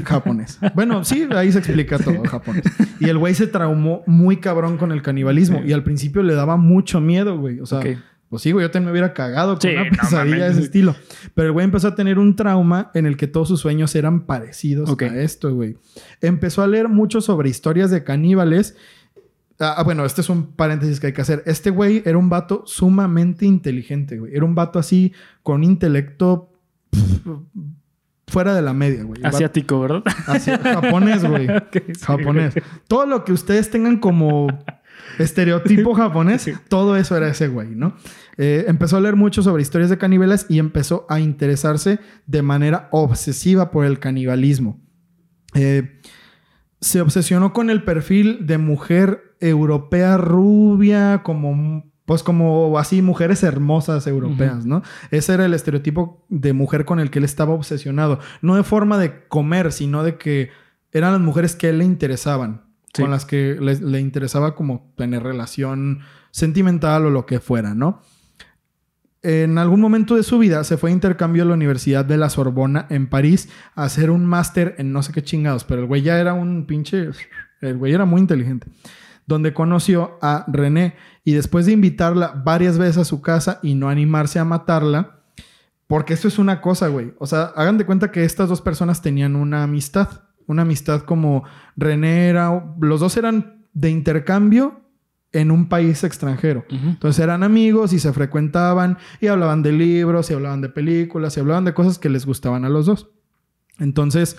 [0.04, 0.60] Japonés.
[0.76, 2.62] Bueno, sí, ahí se explica todo japonés.
[3.00, 5.58] Y el güey se traumó muy cabrón con el canibalismo.
[5.62, 5.70] Sí.
[5.70, 7.58] Y al principio le daba mucho miedo, güey.
[7.58, 7.86] O sea, Ok.
[8.32, 10.96] Pues sí, güey, yo también me hubiera cagado con Sí, una pesadilla de ese estilo.
[11.34, 14.22] Pero el güey empezó a tener un trauma en el que todos sus sueños eran
[14.24, 15.76] parecidos a esto, güey.
[16.22, 18.74] Empezó a leer mucho sobre historias de caníbales.
[19.60, 21.42] Ah, ah, bueno, este es un paréntesis que hay que hacer.
[21.44, 24.34] Este güey era un vato sumamente inteligente, güey.
[24.34, 26.50] Era un vato así con intelecto
[26.88, 27.26] pff,
[28.28, 29.20] fuera de la media, güey.
[29.22, 30.02] Asiático, ¿verdad?
[30.26, 31.48] Así- japonés, güey.
[31.54, 32.54] Ok, sí, japonés.
[32.54, 32.64] güey.
[32.88, 34.46] Todo lo que ustedes tengan como
[35.18, 37.96] estereotipo japonés, todo eso era ese güey, ¿no?
[38.36, 42.88] Eh, empezó a leer mucho sobre historias de caníbales y empezó a interesarse de manera
[42.90, 44.80] obsesiva por el canibalismo.
[45.54, 46.00] Eh,
[46.80, 54.06] se obsesionó con el perfil de mujer europea rubia, como pues como así mujeres hermosas
[54.06, 54.82] europeas, ¿no?
[55.10, 58.18] Ese era el estereotipo de mujer con el que él estaba obsesionado.
[58.40, 60.50] No de forma de comer, sino de que
[60.90, 64.92] eran las mujeres que a él le interesaban, Con las que le, le interesaba como
[64.96, 66.00] tener relación
[66.30, 68.02] sentimental o lo que fuera, ¿no?
[69.22, 72.28] En algún momento de su vida se fue a intercambio a la Universidad de la
[72.28, 76.02] Sorbona en París a hacer un máster en no sé qué chingados, pero el güey
[76.02, 77.10] ya era un pinche...
[77.60, 78.66] El güey era muy inteligente.
[79.24, 83.88] Donde conoció a René y después de invitarla varias veces a su casa y no
[83.88, 85.20] animarse a matarla,
[85.86, 87.14] porque esto es una cosa, güey.
[87.18, 90.21] O sea, hagan de cuenta que estas dos personas tenían una amistad.
[90.46, 91.44] Una amistad como
[91.76, 92.74] René era...
[92.80, 94.82] Los dos eran de intercambio
[95.32, 96.64] en un país extranjero.
[96.68, 101.40] Entonces eran amigos y se frecuentaban y hablaban de libros y hablaban de películas y
[101.40, 103.10] hablaban de cosas que les gustaban a los dos.
[103.78, 104.36] Entonces,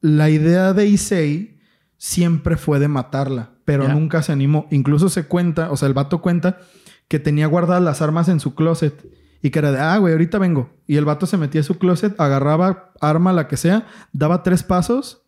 [0.00, 1.60] la idea de Issei
[1.96, 4.66] siempre fue de matarla, pero nunca se animó.
[4.72, 6.58] Incluso se cuenta, o sea, el vato cuenta
[7.06, 9.06] que tenía guardadas las armas en su closet
[9.42, 10.70] y que era de, ah, güey, ahorita vengo.
[10.86, 14.62] Y el vato se metía a su closet, agarraba arma, la que sea, daba tres
[14.62, 15.22] pasos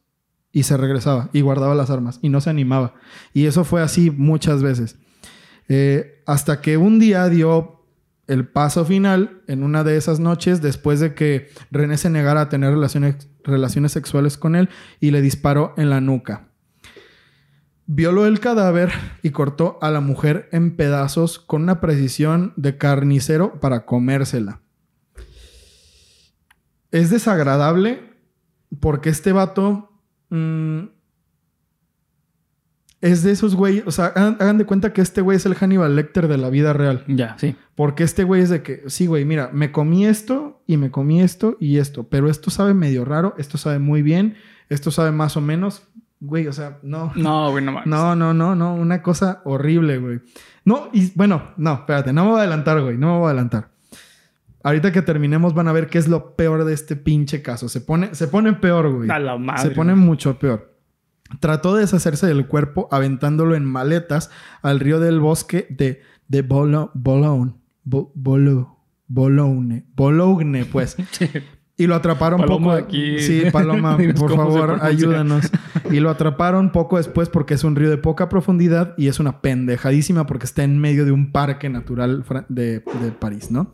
[0.53, 2.95] y se regresaba y guardaba las armas y no se animaba.
[3.33, 4.97] Y eso fue así muchas veces.
[5.69, 7.83] Eh, hasta que un día dio
[8.27, 12.49] el paso final en una de esas noches después de que René se negara a
[12.49, 14.69] tener relaciones, relaciones sexuales con él
[15.01, 16.49] y le disparó en la nuca.
[17.87, 18.93] Violó el cadáver
[19.23, 24.61] y cortó a la mujer en pedazos con una precisión de carnicero para comérsela.
[26.91, 28.15] Es desagradable
[28.81, 29.91] porque este vato
[30.31, 30.85] mm,
[33.05, 35.55] es de esos güeyes, o sea, hagan, hagan de cuenta que este güey es el
[35.55, 37.05] Hannibal Lecter de la vida real.
[37.07, 37.55] Ya, sí.
[37.75, 41.21] Porque este güey es de que, sí, güey, mira, me comí esto y me comí
[41.21, 44.37] esto y esto, pero esto sabe medio raro, esto sabe muy bien,
[44.71, 45.83] esto sabe más o menos.
[46.27, 47.13] Güey, o sea, no.
[47.17, 47.87] No, güey, no mames.
[47.87, 50.21] No, no, no, no, una cosa horrible, güey.
[50.65, 53.31] No, y bueno, no, espérate, no me voy a adelantar, güey, no me voy a
[53.31, 53.69] adelantar.
[54.63, 57.69] Ahorita que terminemos van a ver qué es lo peor de este pinche caso.
[57.69, 59.11] Se pone, se pone peor, güey.
[59.11, 59.63] A la madre.
[59.63, 60.73] Se pone mucho peor.
[61.41, 64.31] Trató de deshacerse del cuerpo aventándolo en maletas
[64.63, 67.53] al río del bosque de, de Bolo, Bologne.
[67.83, 69.85] Bo- Bolo- Bologne.
[69.95, 70.97] Bologne, pues.
[71.77, 72.87] Y lo atraparon Paloma poco.
[72.87, 73.19] aquí.
[73.19, 75.51] Sí, Paloma, por favor, ayúdanos.
[75.91, 79.41] Y lo atraparon poco después porque es un río de poca profundidad y es una
[79.41, 83.73] pendejadísima porque está en medio de un parque natural de, de París, ¿no?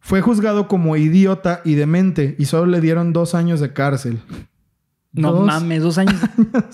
[0.00, 4.20] Fue juzgado como idiota y demente y solo le dieron dos años de cárcel.
[5.12, 6.20] No Dos mames, dos años.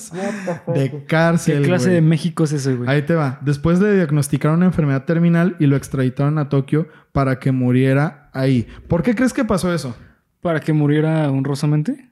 [0.75, 1.63] De cárcel.
[1.63, 2.91] ¿Qué clase de México es ese, güey?
[2.91, 3.39] Ahí te va.
[3.43, 8.67] Después le diagnosticaron una enfermedad terminal y lo extraditaron a Tokio para que muriera ahí.
[8.89, 9.95] ¿Por qué crees que pasó eso?
[10.43, 12.11] ¿Para que muriera honrosamente?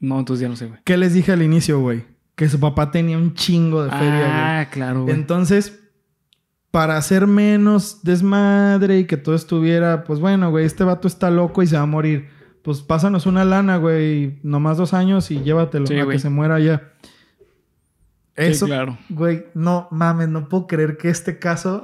[0.00, 0.80] No, entonces ya no sé, güey.
[0.84, 2.04] ¿Qué les dije al inicio, güey?
[2.34, 5.04] Que su papá tenía un chingo de feria, Ah, claro, güey.
[5.12, 5.16] güey.
[5.20, 5.80] Entonces,
[6.72, 11.62] para hacer menos desmadre y que todo estuviera, pues bueno, güey, este vato está loco
[11.62, 12.28] y se va a morir.
[12.62, 16.16] Pues pásanos una lana, güey, nomás dos años y llévatelo Sí, a güey.
[16.16, 16.92] que se muera ya.
[18.36, 18.98] Sí, Eso, claro.
[19.10, 21.82] Güey, no mames, no puedo creer que este caso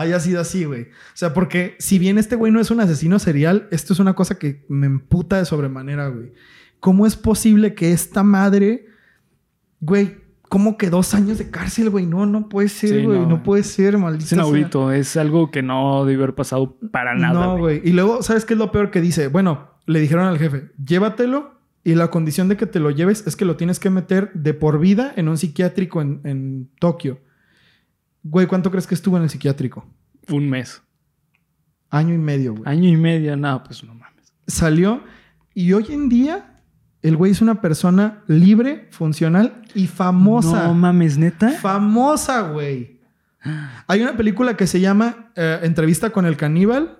[0.00, 0.82] haya sido así, güey.
[0.82, 4.14] O sea, porque si bien este güey no es un asesino serial, esto es una
[4.14, 6.32] cosa que me emputa de sobremanera, güey.
[6.80, 8.86] ¿Cómo es posible que esta madre,
[9.80, 10.16] güey,
[10.48, 12.06] cómo que dos años de cárcel, güey?
[12.06, 13.26] No, no puede ser, Sí, güey.
[13.26, 14.38] no, puede ser, maldita Es sea.
[14.38, 14.92] inaudito.
[14.92, 17.78] Es algo que no debe haber pasado para nada, No, güey.
[17.80, 17.88] güey.
[17.88, 19.28] Y luego, ¿sabes qué es lo peor que dice?
[19.28, 23.34] Bueno, le dijeron al jefe, llévatelo y la condición de que te lo lleves es
[23.36, 27.20] que lo tienes que meter de por vida en un psiquiátrico en, en Tokio.
[28.22, 29.86] Güey, ¿cuánto crees que estuvo en el psiquiátrico?
[30.28, 30.82] Un mes.
[31.90, 32.64] Año y medio, güey.
[32.66, 34.32] Año y medio, no, pues no mames.
[34.46, 35.02] Salió
[35.54, 36.62] y hoy en día
[37.02, 40.64] el güey es una persona libre, funcional y famosa.
[40.64, 41.50] No mames, neta.
[41.50, 43.00] Famosa, güey.
[43.86, 46.97] Hay una película que se llama eh, Entrevista con el caníbal,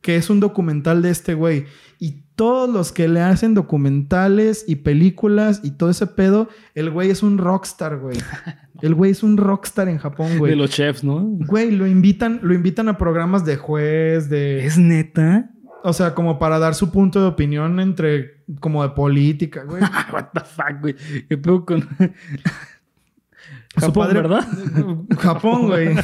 [0.00, 1.66] que es un documental de este güey.
[1.98, 7.10] Y todos los que le hacen documentales y películas y todo ese pedo, el güey
[7.10, 8.16] es un rockstar, güey.
[8.80, 10.50] El güey es un rockstar en Japón, güey.
[10.50, 11.20] De los chefs, ¿no?
[11.20, 14.64] Güey, lo invitan, lo invitan a programas de juez, de...
[14.64, 15.50] ¿Es neta?
[15.82, 18.44] O sea, como para dar su punto de opinión entre...
[18.60, 19.82] Como de política, güey.
[20.12, 20.94] What the fuck, güey.
[21.28, 21.88] ¿Qué pedo con...?
[23.80, 24.48] Su Japón, padre- ¿verdad?
[25.18, 25.96] Japón, güey.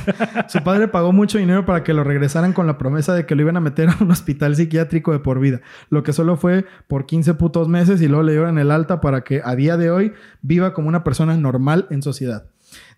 [0.48, 3.42] Su padre pagó mucho dinero para que lo regresaran con la promesa de que lo
[3.42, 5.60] iban a meter a un hospital psiquiátrico de por vida.
[5.90, 9.22] Lo que solo fue por 15 putos meses y luego le dieron el alta para
[9.24, 12.46] que a día de hoy viva como una persona normal en sociedad.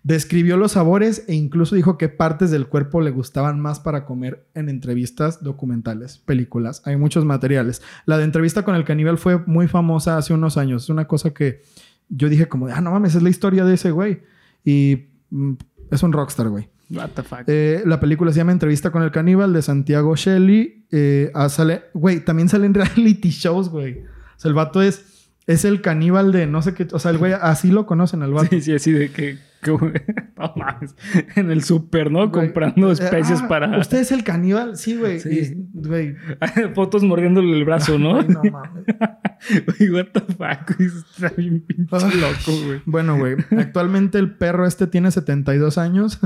[0.03, 4.45] Describió los sabores e incluso dijo qué partes del cuerpo le gustaban más para comer
[4.55, 6.81] en entrevistas, documentales, películas.
[6.85, 7.81] Hay muchos materiales.
[8.05, 10.83] La de entrevista con el caníbal fue muy famosa hace unos años.
[10.83, 11.61] Es una cosa que
[12.09, 14.21] yo dije como, ah, no mames, es la historia de ese güey.
[14.67, 15.53] Y mm,
[15.91, 16.69] es un rockstar, güey.
[16.89, 17.43] What the fuck.
[17.47, 20.85] Eh, la película se llama Entrevista con el caníbal de Santiago Shelley.
[20.91, 23.99] Eh, ah, sale, güey, también salen reality shows, güey.
[23.99, 25.16] O sea, el vato es,
[25.47, 26.87] es el caníbal de no sé qué.
[26.91, 28.49] O sea, el güey así lo conocen al vato.
[28.51, 29.37] Sí, sí, así de que...
[29.61, 29.71] que-
[30.37, 30.93] no mames.
[31.35, 32.29] En el súper, ¿no?
[32.29, 33.77] Güey, Comprando eh, especies ah, para...
[33.79, 34.77] ¿Usted es el caníbal?
[34.77, 35.19] Sí, güey.
[35.19, 35.29] Sí.
[35.73, 36.15] Y, Güey.
[36.75, 38.19] Fotos mordiéndole el brazo, ¿no?
[38.19, 38.85] Ay, no mames.
[39.79, 40.79] Güey, what the fuck.
[40.81, 42.09] Está bien pinche Ah.
[42.15, 42.81] loco, güey.
[42.85, 43.35] Bueno, güey.
[43.57, 46.19] Actualmente el perro este tiene 72 años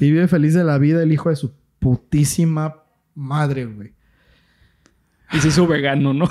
[0.00, 2.82] y vive feliz de la vida el hijo de su putísima
[3.14, 3.92] madre, güey.
[5.32, 6.28] Y se hizo vegano, ¿no?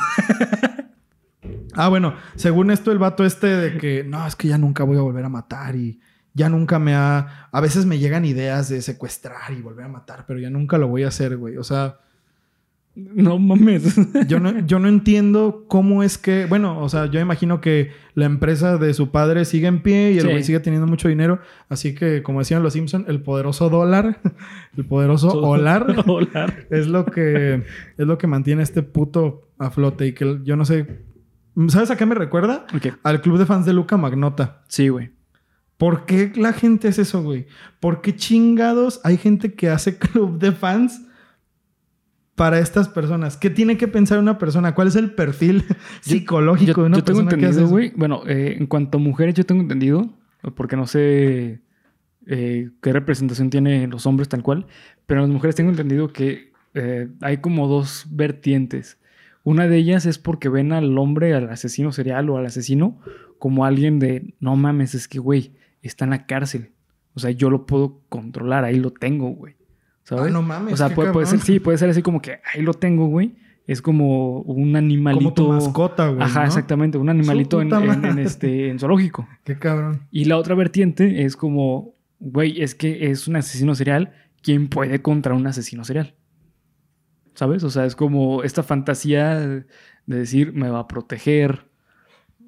[1.76, 4.98] Ah, bueno, según esto, el vato este de que no, es que ya nunca voy
[4.98, 6.00] a volver a matar y
[6.34, 7.48] ya nunca me ha.
[7.52, 10.88] A veces me llegan ideas de secuestrar y volver a matar, pero ya nunca lo
[10.88, 11.58] voy a hacer, güey.
[11.58, 12.00] O sea,
[12.96, 13.96] No mames.
[14.28, 16.46] yo no, yo no entiendo cómo es que.
[16.46, 20.18] Bueno, o sea, yo imagino que la empresa de su padre sigue en pie y
[20.18, 20.30] el Sí.
[20.30, 21.40] güey sigue teniendo mucho dinero.
[21.68, 24.20] Así que, como decían los Simpson, el poderoso dólar,
[24.78, 25.30] el poderoso.
[25.42, 25.86] Hola.
[26.70, 27.64] es lo que
[27.98, 31.04] es lo que mantiene este puto a flote y que yo no sé
[31.70, 32.66] ¿sabes a qué me recuerda?
[33.04, 34.64] Al club de fans de Luca Magnota.
[34.68, 35.12] Sí, güey.
[35.78, 37.48] ¿Por qué la gente hace eso, güey?
[37.80, 41.02] ¿Por qué chingados hay gente que hace club de fans
[42.36, 43.38] para estas personas?
[43.38, 44.74] ¿Qué tiene que pensar una persona?
[44.74, 45.66] ¿Cuál es el perfil
[46.02, 47.72] psicológico yo, de una yo tengo persona que hace entendido, eso?
[47.72, 47.94] güey.
[47.96, 50.14] Bueno, eh, en cuanto a mujeres, yo tengo entendido,
[50.56, 51.62] porque no sé
[52.28, 54.66] eh, qué representación tienen los hombres tal cual,
[55.06, 58.98] pero en las mujeres tengo entendido que eh, hay como dos vertientes.
[59.46, 63.00] Una de ellas es porque ven al hombre, al asesino serial o al asesino,
[63.40, 66.72] como alguien de, no mames, es que, güey, está en la cárcel.
[67.14, 69.56] O sea, yo lo puedo controlar, ahí lo tengo, güey.
[70.04, 70.26] ¿Sabes?
[70.26, 72.62] Ah, no mames, O sea, puede, puede ser, sí, puede ser así como que ahí
[72.62, 73.36] lo tengo, güey.
[73.68, 75.24] Es como un animalito.
[75.24, 76.22] Como tu mascota, güey.
[76.22, 76.46] Ajá, ¿no?
[76.48, 79.28] exactamente, un animalito en, en- este, en zoológico.
[79.44, 80.02] Qué cabrón.
[80.12, 84.12] Y la otra vertiente es como, güey, es que es un asesino serial.
[84.44, 86.14] ¿Quién puede contra un asesino serial?
[87.36, 87.64] ¿Sabes?
[87.64, 89.66] O sea, es como esta fantasía de
[90.06, 91.66] decir, me va a proteger.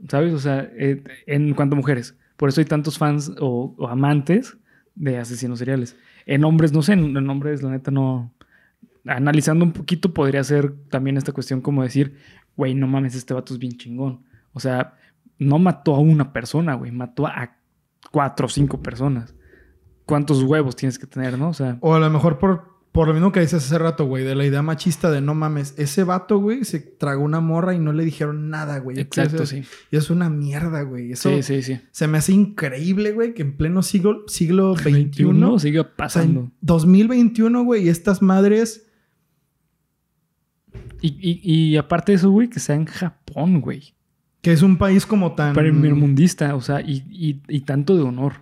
[0.09, 0.33] ¿Sabes?
[0.33, 2.17] O sea, eh, en cuanto a mujeres.
[2.37, 4.57] Por eso hay tantos fans o, amantes
[4.95, 5.97] de asesinos seriales.
[6.25, 8.33] En hombres, no sé, en, en hombres, la neta, no.
[9.05, 12.17] Analizando un poquito, podría ser también esta cuestión como decir,
[12.55, 14.23] güey, no mames, este vato es bien chingón.
[14.53, 14.95] O sea,
[15.39, 17.57] no mató a una persona, güey, mató a
[18.11, 19.35] cuatro o cinco personas.
[20.05, 21.49] ¿Cuántos huevos tienes que tener, no?
[21.49, 24.23] O sea, O a lo mejor por, por lo mismo que dices hace rato, güey,
[24.23, 27.79] de la idea machista de no mames, ese vato, güey, se tragó una morra y
[27.79, 28.99] no le dijeron nada, güey.
[28.99, 29.63] exacto, sí.
[29.91, 31.11] Y es una mierda, güey.
[31.11, 31.79] Eso Sí, sí, sí.
[31.91, 35.95] se me hace increíble, güey, que en pleno siglo, siglo XXI, 21 sigue o sea,
[35.95, 36.39] pasando.
[36.41, 38.83] en 2021, güey, y estas madres...
[41.01, 43.93] Y, y- y aparte de eso, güey, que sea en Japón, güey.
[44.41, 45.53] Que es un país como tan...
[45.53, 48.33] Primermundista, o sea, y, y- y tanto de honor.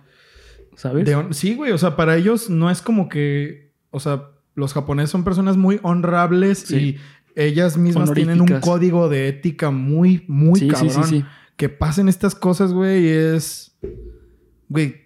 [0.76, 1.04] ¿Sabes?
[1.06, 1.72] de sí, güey.
[1.72, 3.74] O sea, para ellos no es como que...
[3.90, 6.76] O sea, los japoneses son personas muy honrables Sí.
[6.76, 6.96] y
[7.40, 10.90] ellas mismas tienen un código de ética muy, muy sí, cabrón.
[10.90, 11.24] sí, sí, sí.
[11.56, 13.76] Que pasen estas cosas, güey, es...
[14.68, 14.96] Güey,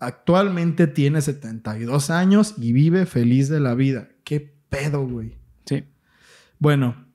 [0.00, 4.08] actualmente tiene 72 años y vive feliz de la vida.
[4.24, 5.36] ¿Qué pedo, güey?
[5.64, 5.84] Sí.
[6.58, 7.06] Bueno,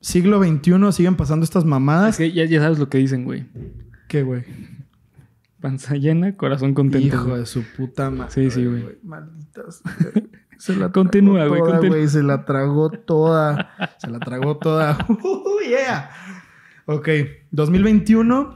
[0.00, 2.10] siglo XXI siguen pasando estas mamadas.
[2.10, 3.46] Es que ya, ya sabes lo que dicen, güey.
[4.08, 4.44] ¿Qué, güey?
[5.60, 7.06] Panza llena, corazón contento.
[7.06, 7.38] Hijo güey.
[7.40, 8.32] de su puta madre.
[8.32, 8.98] Sí, sí, güey.
[9.04, 9.82] Malditas.
[10.62, 12.06] Se la Continúa, güey.
[12.06, 13.72] Se la tragó toda.
[13.98, 14.96] Se la tragó toda.
[15.08, 16.08] Uh, yeah.
[16.86, 17.08] Ok,
[17.50, 18.54] 2021.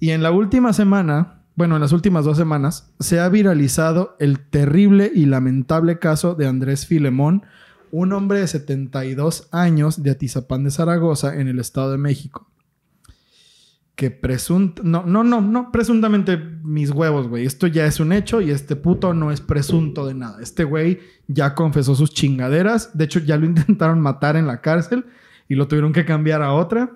[0.00, 4.40] Y en la última semana, bueno, en las últimas dos semanas, se ha viralizado el
[4.40, 7.44] terrible y lamentable caso de Andrés Filemón,
[7.92, 12.48] un hombre de 72 años de Atizapán de Zaragoza, en el Estado de México
[13.98, 14.80] que presunta...
[14.84, 17.44] No, no, no, no, presuntamente mis huevos, güey.
[17.44, 20.40] Esto ya es un hecho y este puto no es presunto de nada.
[20.40, 22.96] Este güey ya confesó sus chingaderas.
[22.96, 25.06] De hecho, ya lo intentaron matar en la cárcel
[25.48, 26.92] y lo tuvieron que cambiar a otra.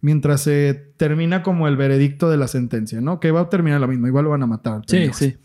[0.00, 3.20] Mientras se termina como el veredicto de la sentencia, ¿no?
[3.20, 4.06] Que va a terminar lo mismo.
[4.06, 4.80] Igual lo van a matar.
[4.86, 5.16] Sí, pendejos.
[5.18, 5.36] sí.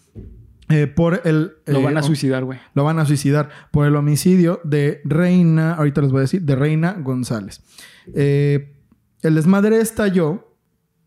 [0.69, 1.51] Eh, por el...
[1.65, 2.59] Lo eh, van a hom- suicidar, güey.
[2.75, 6.55] lo van a suicidar por el homicidio de Reina, ahorita les voy a decir, de
[6.55, 7.61] Reina González.
[8.15, 8.71] Eh,
[9.21, 10.52] el desmadre estalló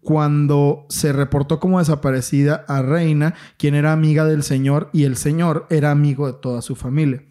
[0.06, 5.66] cuando se reportó como desaparecida a Reina, quien era amiga del señor y el señor
[5.68, 7.24] era amigo de toda su familia.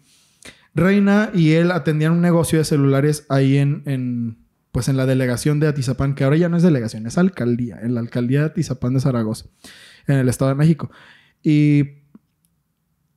[0.74, 5.58] Reina y él atendían un negocio de celulares ahí en, en, pues en la delegación
[5.58, 8.92] de Atizapán, que ahora ya no es delegación, es alcaldía, en la alcaldía de Atizapán
[8.92, 9.46] de Zaragoza,
[10.06, 10.90] en el Estado de México.
[11.42, 12.02] Y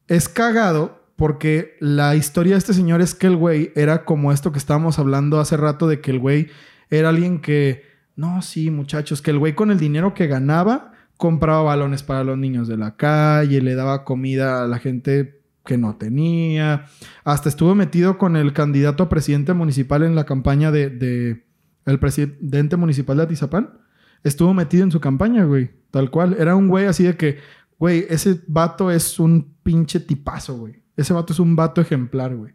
[0.08, 4.54] es cagado porque la historia de este señor es que el güey era como esto
[4.54, 6.48] que estábamos hablando hace rato de que el güey
[6.90, 7.89] era alguien que,
[8.20, 12.38] no, sí, muchachos, que el güey con el dinero que ganaba compraba balones para los
[12.38, 16.86] niños de la calle, le daba comida a la gente que no tenía,
[17.24, 21.46] hasta estuvo metido con el candidato a presidente municipal en la campaña de,
[21.86, 23.80] el presidente municipal de Atizapán.
[24.26, 26.36] Estuvo metido en su campaña, güey, tal cual.
[26.38, 27.38] Era un güey así de que,
[27.78, 30.84] güey, ese vato es un pinche tipazo, güey.
[30.98, 32.52] Ese vato es un vato ejemplar, güey.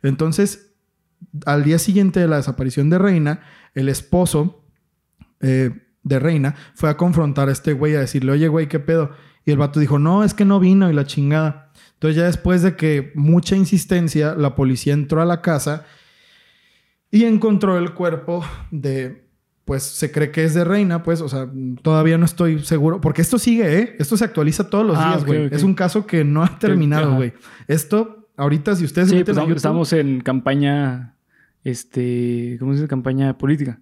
[0.00, 0.76] Entonces,
[1.44, 3.40] al día siguiente de la desaparición de Reina,
[3.74, 4.64] el esposo
[5.40, 5.70] eh,
[6.02, 9.10] de Reina fue a confrontar a este güey a decirle, oye, güey, ¿qué pedo?
[9.44, 11.72] Y el vato dijo, no, es que no vino y la chingada.
[11.94, 15.84] Entonces ya después de que mucha insistencia, la policía entró a la casa
[17.10, 19.26] y encontró el cuerpo de,
[19.64, 21.48] pues se cree que es de Reina, pues, o sea,
[21.82, 23.96] todavía no estoy seguro, porque esto sigue, ¿eh?
[23.98, 25.48] Esto se actualiza todos los Ah, días, güey.
[25.50, 27.32] Es un caso que no ha terminado, güey.
[27.66, 31.16] Esto, ahorita, si ustedes se Sí, meten pues a YouTube- estamos en campaña,
[31.64, 32.88] este, ¿cómo se dice?
[32.88, 33.80] Campaña política.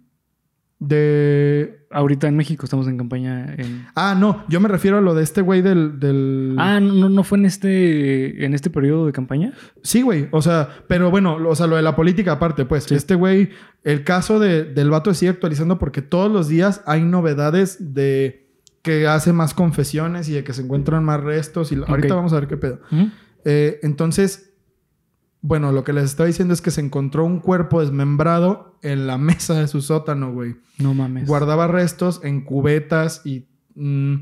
[0.78, 1.80] De...
[1.90, 3.86] Ahorita en México estamos en campaña en...
[3.94, 5.98] Ah, no, yo me refiero a lo de este güey del...
[5.98, 6.54] del...
[6.58, 9.52] Ah, no, no fue en este, en este periodo de campaña.
[9.82, 10.28] Sí, güey.
[10.32, 12.84] O sea, pero bueno, lo- o sea, lo de la política aparte, pues.
[12.84, 12.94] Sí.
[12.94, 13.50] Este güey,
[13.84, 18.46] el caso de- del vato se sigue actualizando porque todos los días hay novedades de
[18.82, 21.72] que hace más confesiones y de que se encuentran más restos.
[21.72, 22.80] Y ahorita vamos a ver qué pedo.
[23.44, 24.45] Eh, entonces,
[25.42, 29.18] bueno, lo que les estaba diciendo es que se encontró un cuerpo desmembrado en la
[29.18, 30.56] mesa de su sótano, güey.
[30.78, 31.26] No mames.
[31.26, 33.46] Guardaba restos en cubetas y...
[33.74, 34.16] mm,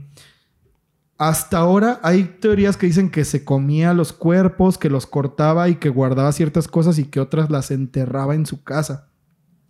[1.17, 5.77] hasta ahora hay teorías que dicen que se comía los cuerpos, que los cortaba y
[5.77, 9.11] que guardaba ciertas cosas y que otras las enterraba en su casa.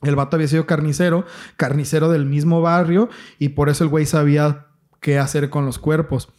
[0.02, 1.24] El vato había sido carnicero,
[1.56, 4.66] carnicero del mismo barrio y por eso el güey sabía
[5.00, 6.30] qué hacer con los cuerpos.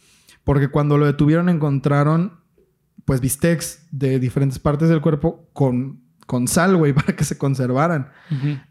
[0.44, 2.40] Porque cuando lo detuvieron encontraron
[3.06, 8.10] pues bistecs de diferentes partes del cuerpo con, con sal, güey, para que se conservaran.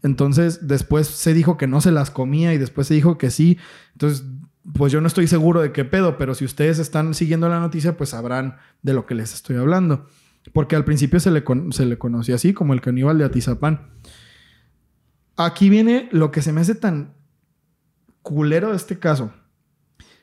[0.02, 3.58] Entonces, después se dijo que no se las comía y después se dijo que sí.
[3.92, 4.24] Entonces,
[4.74, 7.96] pues yo no estoy seguro de qué pedo, pero si ustedes están siguiendo la noticia,
[7.96, 10.06] pues sabrán de lo que les estoy hablando.
[10.52, 13.90] Porque al principio se le, se le conocía así como el caníbal de Atizapán.
[15.36, 17.14] Aquí viene lo que se me hace tan
[18.20, 19.32] culero de este caso.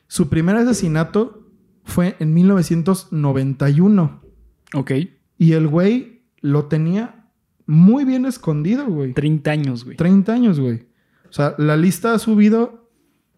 [0.06, 1.43] Su primer asesinato
[1.84, 4.20] fue en 1991
[4.74, 4.92] Ok.
[5.38, 7.26] y el güey lo tenía
[7.66, 9.14] muy bien escondido, güey.
[9.14, 9.96] 30 años, güey.
[9.96, 10.86] 30 años, güey.
[11.28, 12.90] O sea, la lista ha subido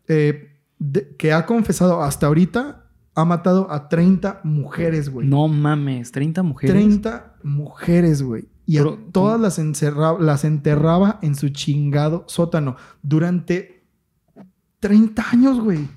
[0.08, 2.84] eh, de- que ha confesado hasta ahorita,
[3.14, 5.26] ha matado a 30 mujeres, güey.
[5.26, 6.74] No mames, 30 mujeres.
[6.74, 8.48] 30 mujeres, güey.
[8.66, 9.42] Y a Pero, todas ¿cómo?
[9.44, 13.84] las, encerra- las enterraba en su chingado sótano durante
[14.80, 15.88] 30 años, güey.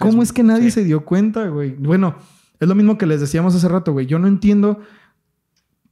[0.00, 0.70] ¿Cómo es que nadie sí.
[0.72, 1.76] se dio cuenta, güey?
[1.78, 2.16] Bueno,
[2.58, 4.06] es lo mismo que les decíamos hace rato, güey.
[4.06, 4.80] Yo no entiendo.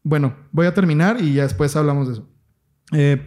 [0.03, 2.29] Bueno, voy a terminar y ya después hablamos de eso.
[2.93, 3.23] Eh,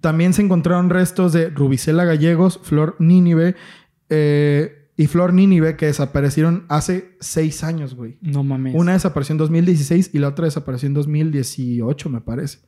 [0.00, 3.54] también se encontraron restos de Rubicela Gallegos, Flor Nínive
[4.10, 8.18] eh, y Flor Nínive que desaparecieron hace seis años, güey.
[8.20, 8.74] No mames.
[8.76, 12.58] Una desapareció en 2016 y la otra desapareció en 2018, me parece.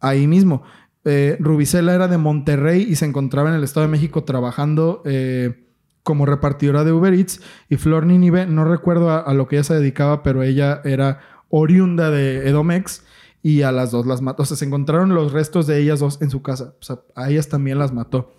[0.00, 0.62] Ahí mismo.
[1.04, 5.65] Eh, Rubicela era de Monterrey y se encontraba en el Estado de México trabajando eh,
[6.06, 7.40] como repartidora de Uber Eats.
[7.68, 11.18] Y Flor Nínive, no recuerdo a, a lo que ella se dedicaba, pero ella era
[11.48, 13.04] oriunda de Edomex
[13.42, 14.44] y a las dos las mató.
[14.44, 16.74] O sea, se encontraron los restos de ellas dos en su casa.
[16.80, 18.32] O sea, a ellas también las mató.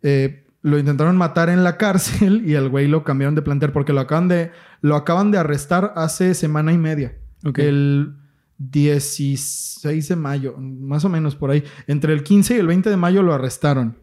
[0.00, 3.92] Eh, lo intentaron matar en la cárcel y el güey lo cambiaron de plantear porque
[3.92, 7.18] lo acaban de, lo acaban de arrestar hace semana y media.
[7.44, 7.58] Ok.
[7.58, 8.14] El
[8.56, 11.62] 16 de mayo, más o menos por ahí.
[11.86, 13.98] Entre el 15 y el 20 de mayo lo arrestaron.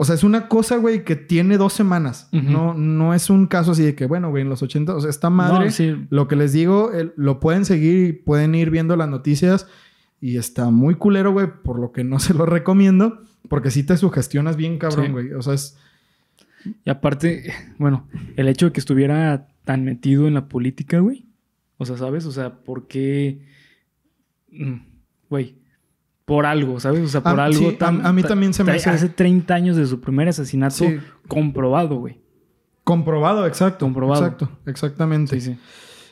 [0.00, 2.28] O sea, es una cosa, güey, que tiene dos semanas.
[2.30, 5.10] No, no es un caso así de que, bueno, güey, en los 80, o sea,
[5.10, 6.06] esta madre, No, sí.
[6.10, 9.66] lo que les digo, lo pueden seguir y pueden ir viendo las noticias.
[10.20, 13.22] Y está muy culero, güey, por lo que no se lo recomiendo.
[13.48, 15.12] Porque sí te sugestionas bien, cabrón, Sí.
[15.12, 15.32] güey.
[15.32, 15.76] O sea, es...
[16.84, 21.26] Y aparte, bueno, el hecho de que estuviera tan metido en la política, güey.
[21.76, 22.24] O sea, ¿sabes?
[22.26, 23.40] O sea, ¿por qué?
[24.50, 24.74] Mm,
[25.30, 25.56] Güey,
[26.28, 27.00] por algo, ¿sabes?
[27.02, 29.54] O sea, por Ah, algo sí, a- a mí también se me hace- Hace 30
[29.54, 30.98] años de su primer asesinato Sí.
[31.26, 32.20] comprobado, güey.
[32.84, 33.86] Comprobado, exacto.
[33.86, 34.22] Comprobado.
[34.24, 35.40] Exacto, exactamente.
[35.40, 35.58] Sí, sí.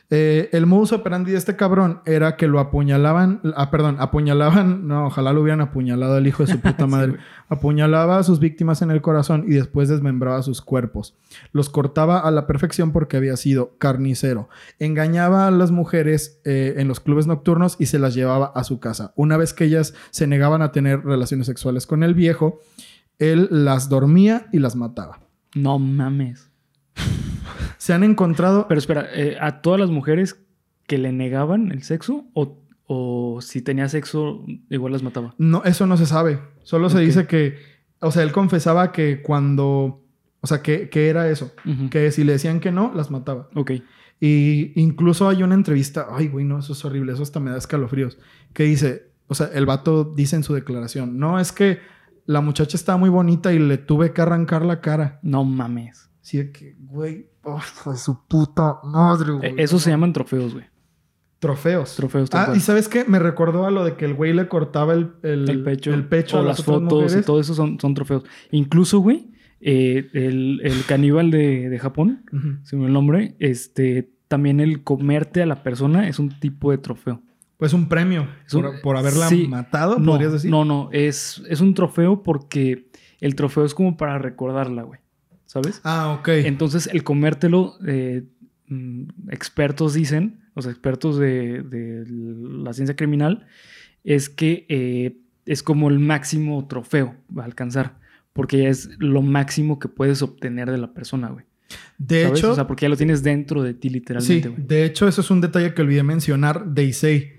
[0.08, 5.06] Eh, el modus operandi de este cabrón era que lo apuñalaban, ah, perdón, apuñalaban, no,
[5.06, 7.16] ojalá lo hubieran apuñalado al hijo de su puta madre.
[7.48, 11.14] apuñalaba a sus víctimas en el corazón y después desmembraba sus cuerpos.
[11.52, 14.48] Los cortaba a la perfección porque había sido carnicero.
[14.78, 18.78] Engañaba a las mujeres eh, en los clubes nocturnos y se las llevaba a su
[18.78, 19.12] casa.
[19.16, 22.60] Una vez que ellas se negaban a tener relaciones sexuales con el viejo,
[23.18, 25.20] él las dormía y las mataba.
[25.54, 26.45] No mames.
[27.78, 30.36] Se han encontrado Pero espera, eh, ¿a todas las mujeres
[30.86, 32.24] que le negaban el sexo?
[32.34, 35.34] ¿O, o si tenía sexo, igual las mataba?
[35.38, 36.40] No, eso no se sabe.
[36.62, 37.58] Solo se dice que,
[38.00, 40.04] o sea, él confesaba que cuando,
[40.40, 41.52] o sea, que, que era eso,
[41.90, 43.48] que si le decían que no, las mataba.
[43.54, 43.72] Ok.
[44.20, 47.58] Y incluso hay una entrevista, ay, güey, no, eso es horrible, eso hasta me da
[47.58, 48.18] escalofríos,
[48.54, 51.80] que dice, o sea, el vato dice en su declaración, no, es que
[52.24, 55.20] la muchacha estaba muy bonita y le tuve que arrancar la cara.
[55.22, 56.10] No mames.
[56.26, 59.50] Así de que, güey, oh, de su puta madre, güey.
[59.50, 60.64] Eh, Eso se llaman trofeos, güey.
[61.38, 61.94] Trofeos.
[61.94, 63.04] Trofeos, Ah, y ¿sabes qué?
[63.04, 66.08] Me recordó a lo de que el güey le cortaba el, el, el pecho, el
[66.08, 68.24] pecho o a las fotos y todo eso son, son trofeos.
[68.50, 72.56] Incluso, güey, eh, el, el caníbal de, de Japón, Ujú.
[72.64, 77.22] según el nombre, este, también el comerte a la persona es un tipo de trofeo.
[77.58, 79.46] Pues un premio Es un- por, por haberla sí.
[79.46, 80.50] matado, No, podrías decir.
[80.50, 84.98] no, no, es, es un trofeo porque el trofeo es como para recordarla, güey.
[85.46, 85.80] ¿Sabes?
[85.84, 86.28] Ah, ok.
[86.28, 88.24] Entonces, el comértelo, eh,
[88.68, 93.46] mm, expertos dicen, los expertos de, de la ciencia criminal,
[94.04, 97.98] es que eh, es como el máximo trofeo a alcanzar,
[98.32, 101.44] porque ya es lo máximo que puedes obtener de la persona, güey.
[101.98, 102.38] de ¿Sabes?
[102.38, 104.66] hecho, o sea, porque ya lo tienes dentro de ti, sí, literalmente, güey.
[104.66, 107.32] de hecho, eso es un detalle que olvidé mencionar de Issei.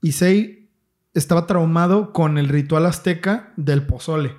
[0.00, 0.70] Issei
[1.14, 4.32] estaba traumado con el ritual azteca del pozole.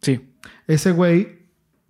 [0.00, 0.20] Sí.
[0.66, 1.39] Ese güey,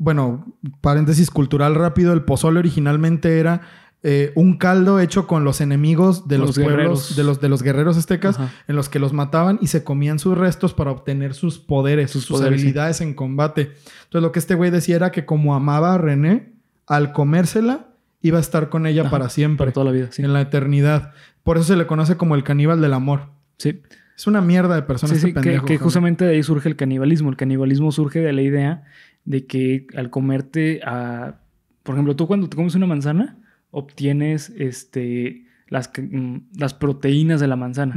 [0.00, 0.46] bueno,
[0.80, 3.60] paréntesis cultural rápido, el pozole originalmente era
[4.02, 7.16] eh, un caldo hecho con los enemigos de los, los pueblos, guerreros.
[7.16, 8.50] de los, de los guerreros aztecas, Ajá.
[8.66, 12.24] en los que los mataban y se comían sus restos para obtener sus poderes, sus,
[12.24, 12.66] Sus poderes, sí.
[12.66, 13.72] habilidades en combate.
[14.04, 16.54] Entonces lo que este güey decía era que como amaba a René,
[16.86, 17.88] al comérsela,
[18.22, 20.22] iba a estar con ella Ajá, para siempre, Para toda la vida, sí.
[20.22, 21.12] en la eternidad.
[21.42, 23.28] Por eso se le conoce como el caníbal del amor.
[23.58, 23.82] Sí.
[24.16, 25.66] Es una mierda de persona Sí, este sí, que, pendejo.
[25.66, 27.28] que justamente de ahí surge el canibalismo.
[27.30, 28.84] El canibalismo surge de la idea
[29.30, 31.40] de que al comerte a...
[31.82, 33.38] Por ejemplo, tú cuando te comes una manzana,
[33.70, 37.94] obtienes este, las, mm, las proteínas de la manzana.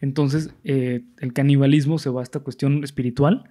[0.00, 3.44] Entonces, eh, el canibalismo se va a esta cuestión espiritual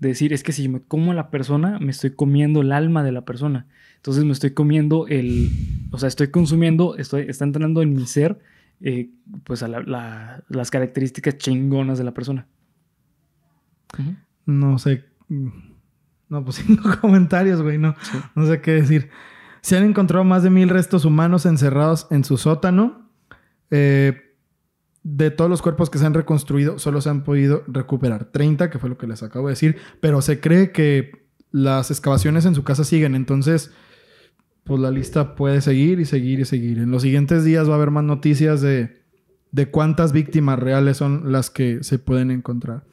[0.00, 3.02] de decir, es que si me como a la persona, me estoy comiendo el alma
[3.02, 3.66] de la persona.
[3.96, 5.48] Entonces me estoy comiendo el...
[5.92, 8.38] O sea, estoy consumiendo, estoy, está entrando en mi ser,
[8.80, 9.08] eh,
[9.44, 12.46] pues, a la- la- las características chingonas de la persona.
[14.44, 15.04] No sé.
[16.34, 17.78] No, pues cinco comentarios, güey.
[17.78, 18.18] No, Sí.
[18.34, 19.10] no sé qué decir.
[19.60, 23.08] Se han encontrado más de mil restos humanos encerrados en su sótano.
[23.70, 24.20] Eh,
[25.04, 28.78] de todos los cuerpos que se han reconstruido, solo se han podido recuperar 30, que
[28.78, 29.76] fue lo que les acabo de decir.
[30.00, 33.14] Pero se cree que las excavaciones en su casa siguen.
[33.14, 33.70] Entonces,
[34.64, 36.78] pues la lista puede seguir y seguir y seguir.
[36.78, 39.02] En los siguientes días va a haber más noticias de,
[39.52, 42.84] de cuántas víctimas reales son las que se pueden encontrar.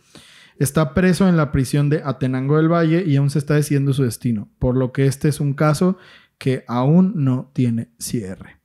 [0.62, 4.04] Está preso en la prisión de Atenango del Valle y aún se está decidiendo su
[4.04, 5.98] destino, por lo que este es un caso
[6.38, 8.58] que aún no tiene cierre.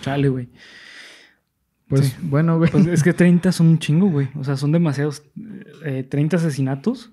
[0.00, 0.48] Chale, güey.
[1.88, 2.14] Pues Sí.
[2.22, 2.70] bueno, güey.
[2.70, 4.28] Pues es que 30 son un chingo, güey.
[4.38, 5.22] O sea, son demasiados.
[5.84, 7.12] eh, 30 asesinatos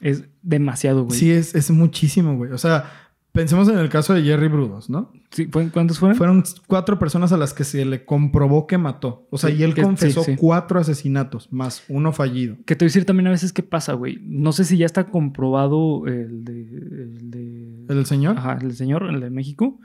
[0.00, 1.18] es demasiado, güey.
[1.18, 2.52] sí, es, es muchísimo, güey.
[2.52, 3.05] O sea,
[3.36, 5.12] pensemos en el caso de Jerry Brudos, ¿no?
[5.30, 6.16] Sí, ¿fue- ¿Cuántos fueron?
[6.16, 9.28] Fueron cuatro personas a las que se le comprobó que mató.
[9.30, 10.36] O sea, Sí, y él que- confesó sí, sí.
[10.36, 12.56] cuatro asesinatos, más uno fallido.
[12.66, 14.18] Que te voy a decir también a veces qué pasa, güey.
[14.22, 16.60] No sé si ya está comprobado el de.
[16.62, 17.80] El de.
[17.82, 18.38] ¿El del señor?
[18.38, 19.78] Ajá, el señor, el de México.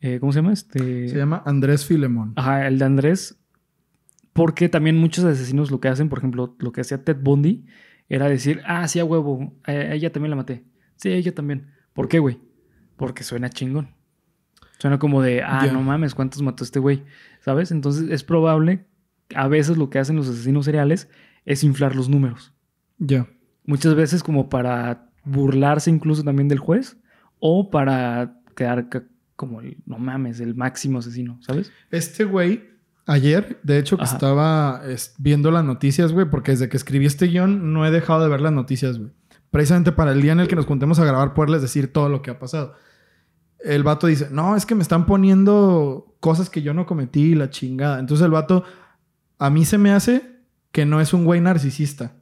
[0.00, 0.52] Eh, ¿Cómo se llama?
[0.52, 1.08] Este.
[1.08, 2.32] Se llama Andrés Filemón.
[2.36, 3.38] Ajá, el de Andrés.
[4.32, 7.64] Porque también muchos asesinos lo que hacen, por ejemplo, lo que hacía Ted Bundy,
[8.08, 10.64] era decir, ah, sí, a huevo, a ella también la maté.
[10.96, 11.68] Sí, a ella también.
[11.92, 12.38] ¿Por qué, güey?
[12.96, 13.94] Porque suena chingón.
[14.78, 17.04] Suena como de, ah, no mames, ¿cuántos mató este güey?
[17.40, 17.70] ¿Sabes?
[17.70, 18.84] Entonces es probable,
[19.34, 21.08] a veces lo que hacen los asesinos seriales
[21.44, 22.52] es inflar los números.
[22.98, 23.26] Ya.
[23.64, 26.98] Muchas veces como para burlarse incluso también del juez
[27.38, 28.88] o para quedar
[29.36, 31.72] como el, no mames, el máximo asesino, ¿sabes?
[31.90, 32.64] Este güey,
[33.06, 34.14] ayer, de hecho, que Ajá.
[34.14, 38.22] estaba es, viendo las noticias, güey, porque desde que escribí este guion no he dejado
[38.22, 39.10] de ver las noticias, güey.
[39.54, 42.22] Precisamente para el día en el que nos juntemos a grabar, poderles decir todo lo
[42.22, 42.74] que ha pasado.
[43.60, 47.34] El vato dice, no, es que me están poniendo cosas que yo no cometí, y
[47.36, 48.00] la chingada.
[48.00, 48.64] Entonces el vato,
[49.38, 50.40] a mí se me hace
[50.72, 52.16] que no es un güey narcisista.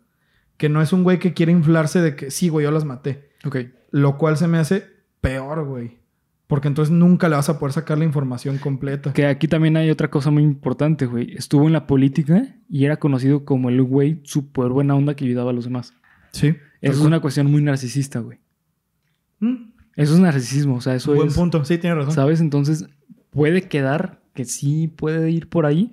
[0.59, 3.31] Que no es un güey que quiere inflarse de que sí, güey, yo las maté.
[3.47, 3.57] Ok.
[3.93, 4.85] Lo cual se me hace
[5.23, 6.01] peor, güey.
[6.49, 9.15] Porque entonces nunca le vas a poder sacar la información completa.
[9.15, 11.33] Que aquí también hay otra cosa muy importante, güey.
[11.35, 15.49] Estuvo en la política y era conocido como el güey súper buena onda que ayudaba
[15.49, 15.95] a los demás.
[16.33, 16.57] Sí.
[16.83, 18.39] Eso es una cuestión muy narcisista, güey.
[19.41, 21.35] Mm, Eso es narcisismo, o sea, eso Buen es...
[21.35, 21.65] punto.
[21.65, 22.13] Sí, tienes razón.
[22.13, 22.41] ¿Sabes?
[22.41, 22.87] Entonces
[23.31, 25.93] puede quedar que sí puede ir por ahí.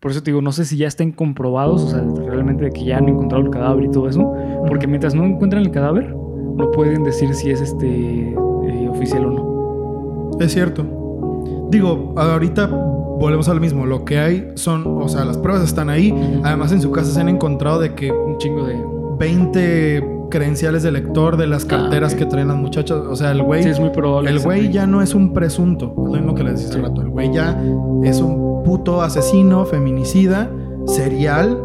[0.00, 2.84] Por eso te digo, no sé si ya estén comprobados, o sea, realmente de que
[2.84, 4.30] ya han encontrado el cadáver y todo eso.
[4.68, 9.30] Porque mientras no encuentran el cadáver, no pueden decir si es este eh, oficial o
[9.30, 10.38] no.
[10.40, 11.66] Es cierto.
[11.70, 13.86] Digo, ahorita volvemos a lo mismo.
[13.86, 16.12] Lo que hay son, o sea, las pruebas están ahí.
[16.44, 18.76] Además, en su casa se han encontrado de que Un chingo de...
[19.18, 22.18] 20 credenciales de lector de las carteras ok.
[22.20, 22.98] que traen las muchachas.
[22.98, 24.30] O sea, el güey, Sí, es muy probable.
[24.30, 25.90] el güey ya no es un presunto.
[25.96, 26.84] Es lo mismo que les decía hace Sí.
[26.84, 27.00] rato.
[27.02, 27.62] El güey ya
[28.04, 30.50] es un puto asesino, feminicida,
[30.86, 31.58] serial.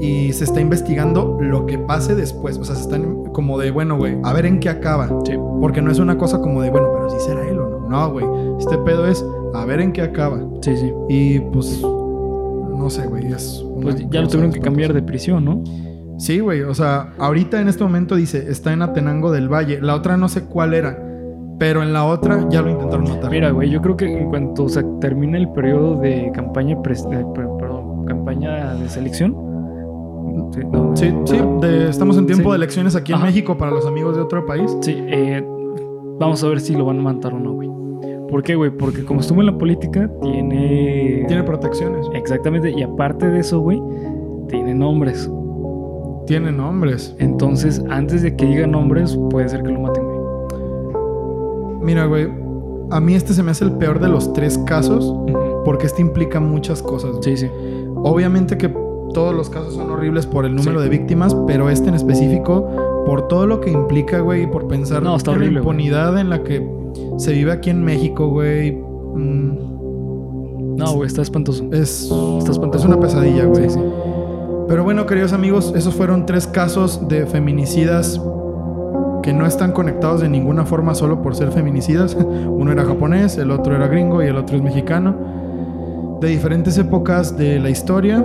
[0.00, 2.56] Y se está investigando lo que pase después.
[2.56, 5.08] O sea, se están como de, bueno, güey, a ver en qué acaba.
[5.26, 5.34] Sí.
[5.60, 7.88] Porque no es una cosa como de, bueno, pero si será él o no.
[7.88, 8.24] No, güey.
[8.58, 10.40] Este pedo es a ver en qué acaba.
[10.62, 10.90] Sí, sí.
[11.10, 13.26] Y pues, no sé, güey.
[13.26, 15.62] Es una Pues ya lo tuvieron que cambiar de prisión, ¿no?
[16.20, 16.62] Sí, güey.
[16.62, 19.80] O sea, ahorita en este momento dice, está en Atenango del Valle.
[19.80, 20.98] La otra no sé cuál era.
[21.58, 23.30] Pero en la otra ya lo intentaron matar.
[23.30, 27.24] Mira, güey, yo creo que en cuanto se termine el periodo de campaña, pres- eh,
[27.34, 29.32] per- perdón, campaña de selección.
[30.54, 31.36] Sí, no, Sí, sí.
[31.60, 32.50] de- estamos en tiempo Sí.
[32.50, 33.26] de elecciones aquí en Ajá.
[33.26, 34.74] México para los amigos de otro país.
[34.80, 35.44] Sí, eh,
[36.18, 37.68] vamos a ver si lo van a matar o no, güey.
[38.30, 38.70] ¿Por qué, güey?
[38.70, 41.24] Porque como estuvo en la política, tiene.
[41.28, 42.06] Tiene protecciones.
[42.14, 43.82] Exactamente, y aparte de eso, güey,
[44.48, 45.30] tiene nombres.
[46.30, 47.12] Tiene nombres.
[47.18, 50.20] Entonces, antes de que diga nombres, puede ser que lo maten, güey.
[51.82, 52.28] Mira, güey.
[52.92, 55.12] A mí este se me hace el peor de los tres casos
[55.64, 57.10] porque este implica muchas cosas.
[57.16, 57.22] güey.
[57.24, 57.46] Sí, sí.
[57.96, 58.68] Obviamente que
[59.12, 60.84] todos los casos son horribles por el número Sí.
[60.84, 62.64] de víctimas, pero este en específico,
[63.06, 65.56] por todo lo que implica, güey, y por pensar No, está en la güey.
[65.58, 66.64] impunidad en la que
[67.16, 68.70] se vive aquí en México, güey.
[69.16, 71.64] mm, No, güey, está espantoso.
[71.72, 72.08] es,
[72.38, 72.84] Está espantoso.
[72.84, 73.68] es una pesadilla, güey.
[73.68, 73.80] Sí, sí.
[74.70, 78.20] Pero bueno, queridos amigos, esos fueron tres casos de feminicidas
[79.20, 82.14] que no están conectados de ninguna forma solo por ser feminicidas.
[82.46, 86.18] Uno era japonés, el otro era gringo y el otro es mexicano.
[86.20, 88.24] De diferentes épocas de la historia,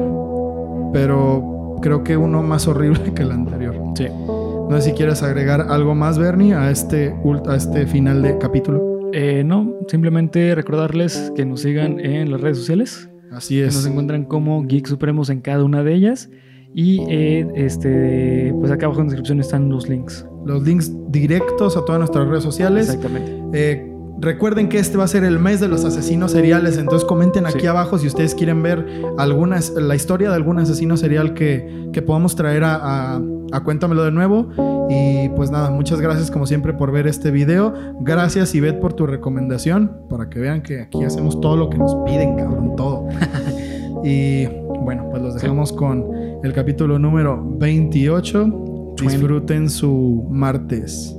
[0.93, 3.75] pero creo que uno más horrible que el anterior.
[3.95, 4.05] Sí.
[4.07, 7.15] No sé si quieres agregar algo más, Bernie, a este,
[7.47, 9.09] a este final de capítulo.
[9.13, 13.09] Eh, no, simplemente recordarles que nos sigan en las redes sociales.
[13.35, 13.85] Así que Nos es.
[13.85, 16.29] encuentran como Geek Supremos en cada una de ellas.
[16.73, 20.25] Y eh, este, pues acá abajo en la descripción están los links.
[20.45, 22.87] Los links directos a todas nuestras redes sociales.
[22.89, 23.31] Exactamente.
[23.53, 27.45] Eh, recuerden que este va a ser el mes de los asesinos seriales, entonces comenten
[27.45, 27.67] aquí Sí.
[27.67, 28.85] abajo si ustedes quieren ver
[29.17, 32.75] alguna, la historia de algún asesino serial que, que podamos traer a,
[33.15, 33.21] a,
[33.51, 34.49] a Cuéntamelo de nuevo.
[34.89, 37.73] Y pues nada, muchas gracias como siempre por ver este video.
[38.01, 41.95] Gracias Ivette por tu recomendación, para que vean que aquí hacemos todo lo que nos
[42.05, 43.07] piden, cabrón, todo.
[44.03, 44.45] y
[44.81, 46.05] bueno, pues los dejamos con
[46.43, 48.93] el capítulo número 28.
[49.01, 51.15] Disfruten su martes.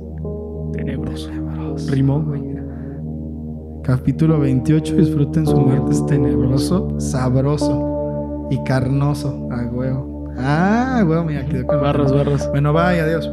[0.73, 1.29] Tenebroso.
[1.89, 2.41] Rimó, güey.
[3.83, 4.95] Capítulo 28.
[4.95, 9.47] Disfruten su martes tenebroso, sabroso y carnoso.
[9.51, 10.16] A huevo.
[10.37, 12.49] Ah, huevo, mira, quedó con Barras, barras.
[12.49, 13.29] Bueno, bye, adiós.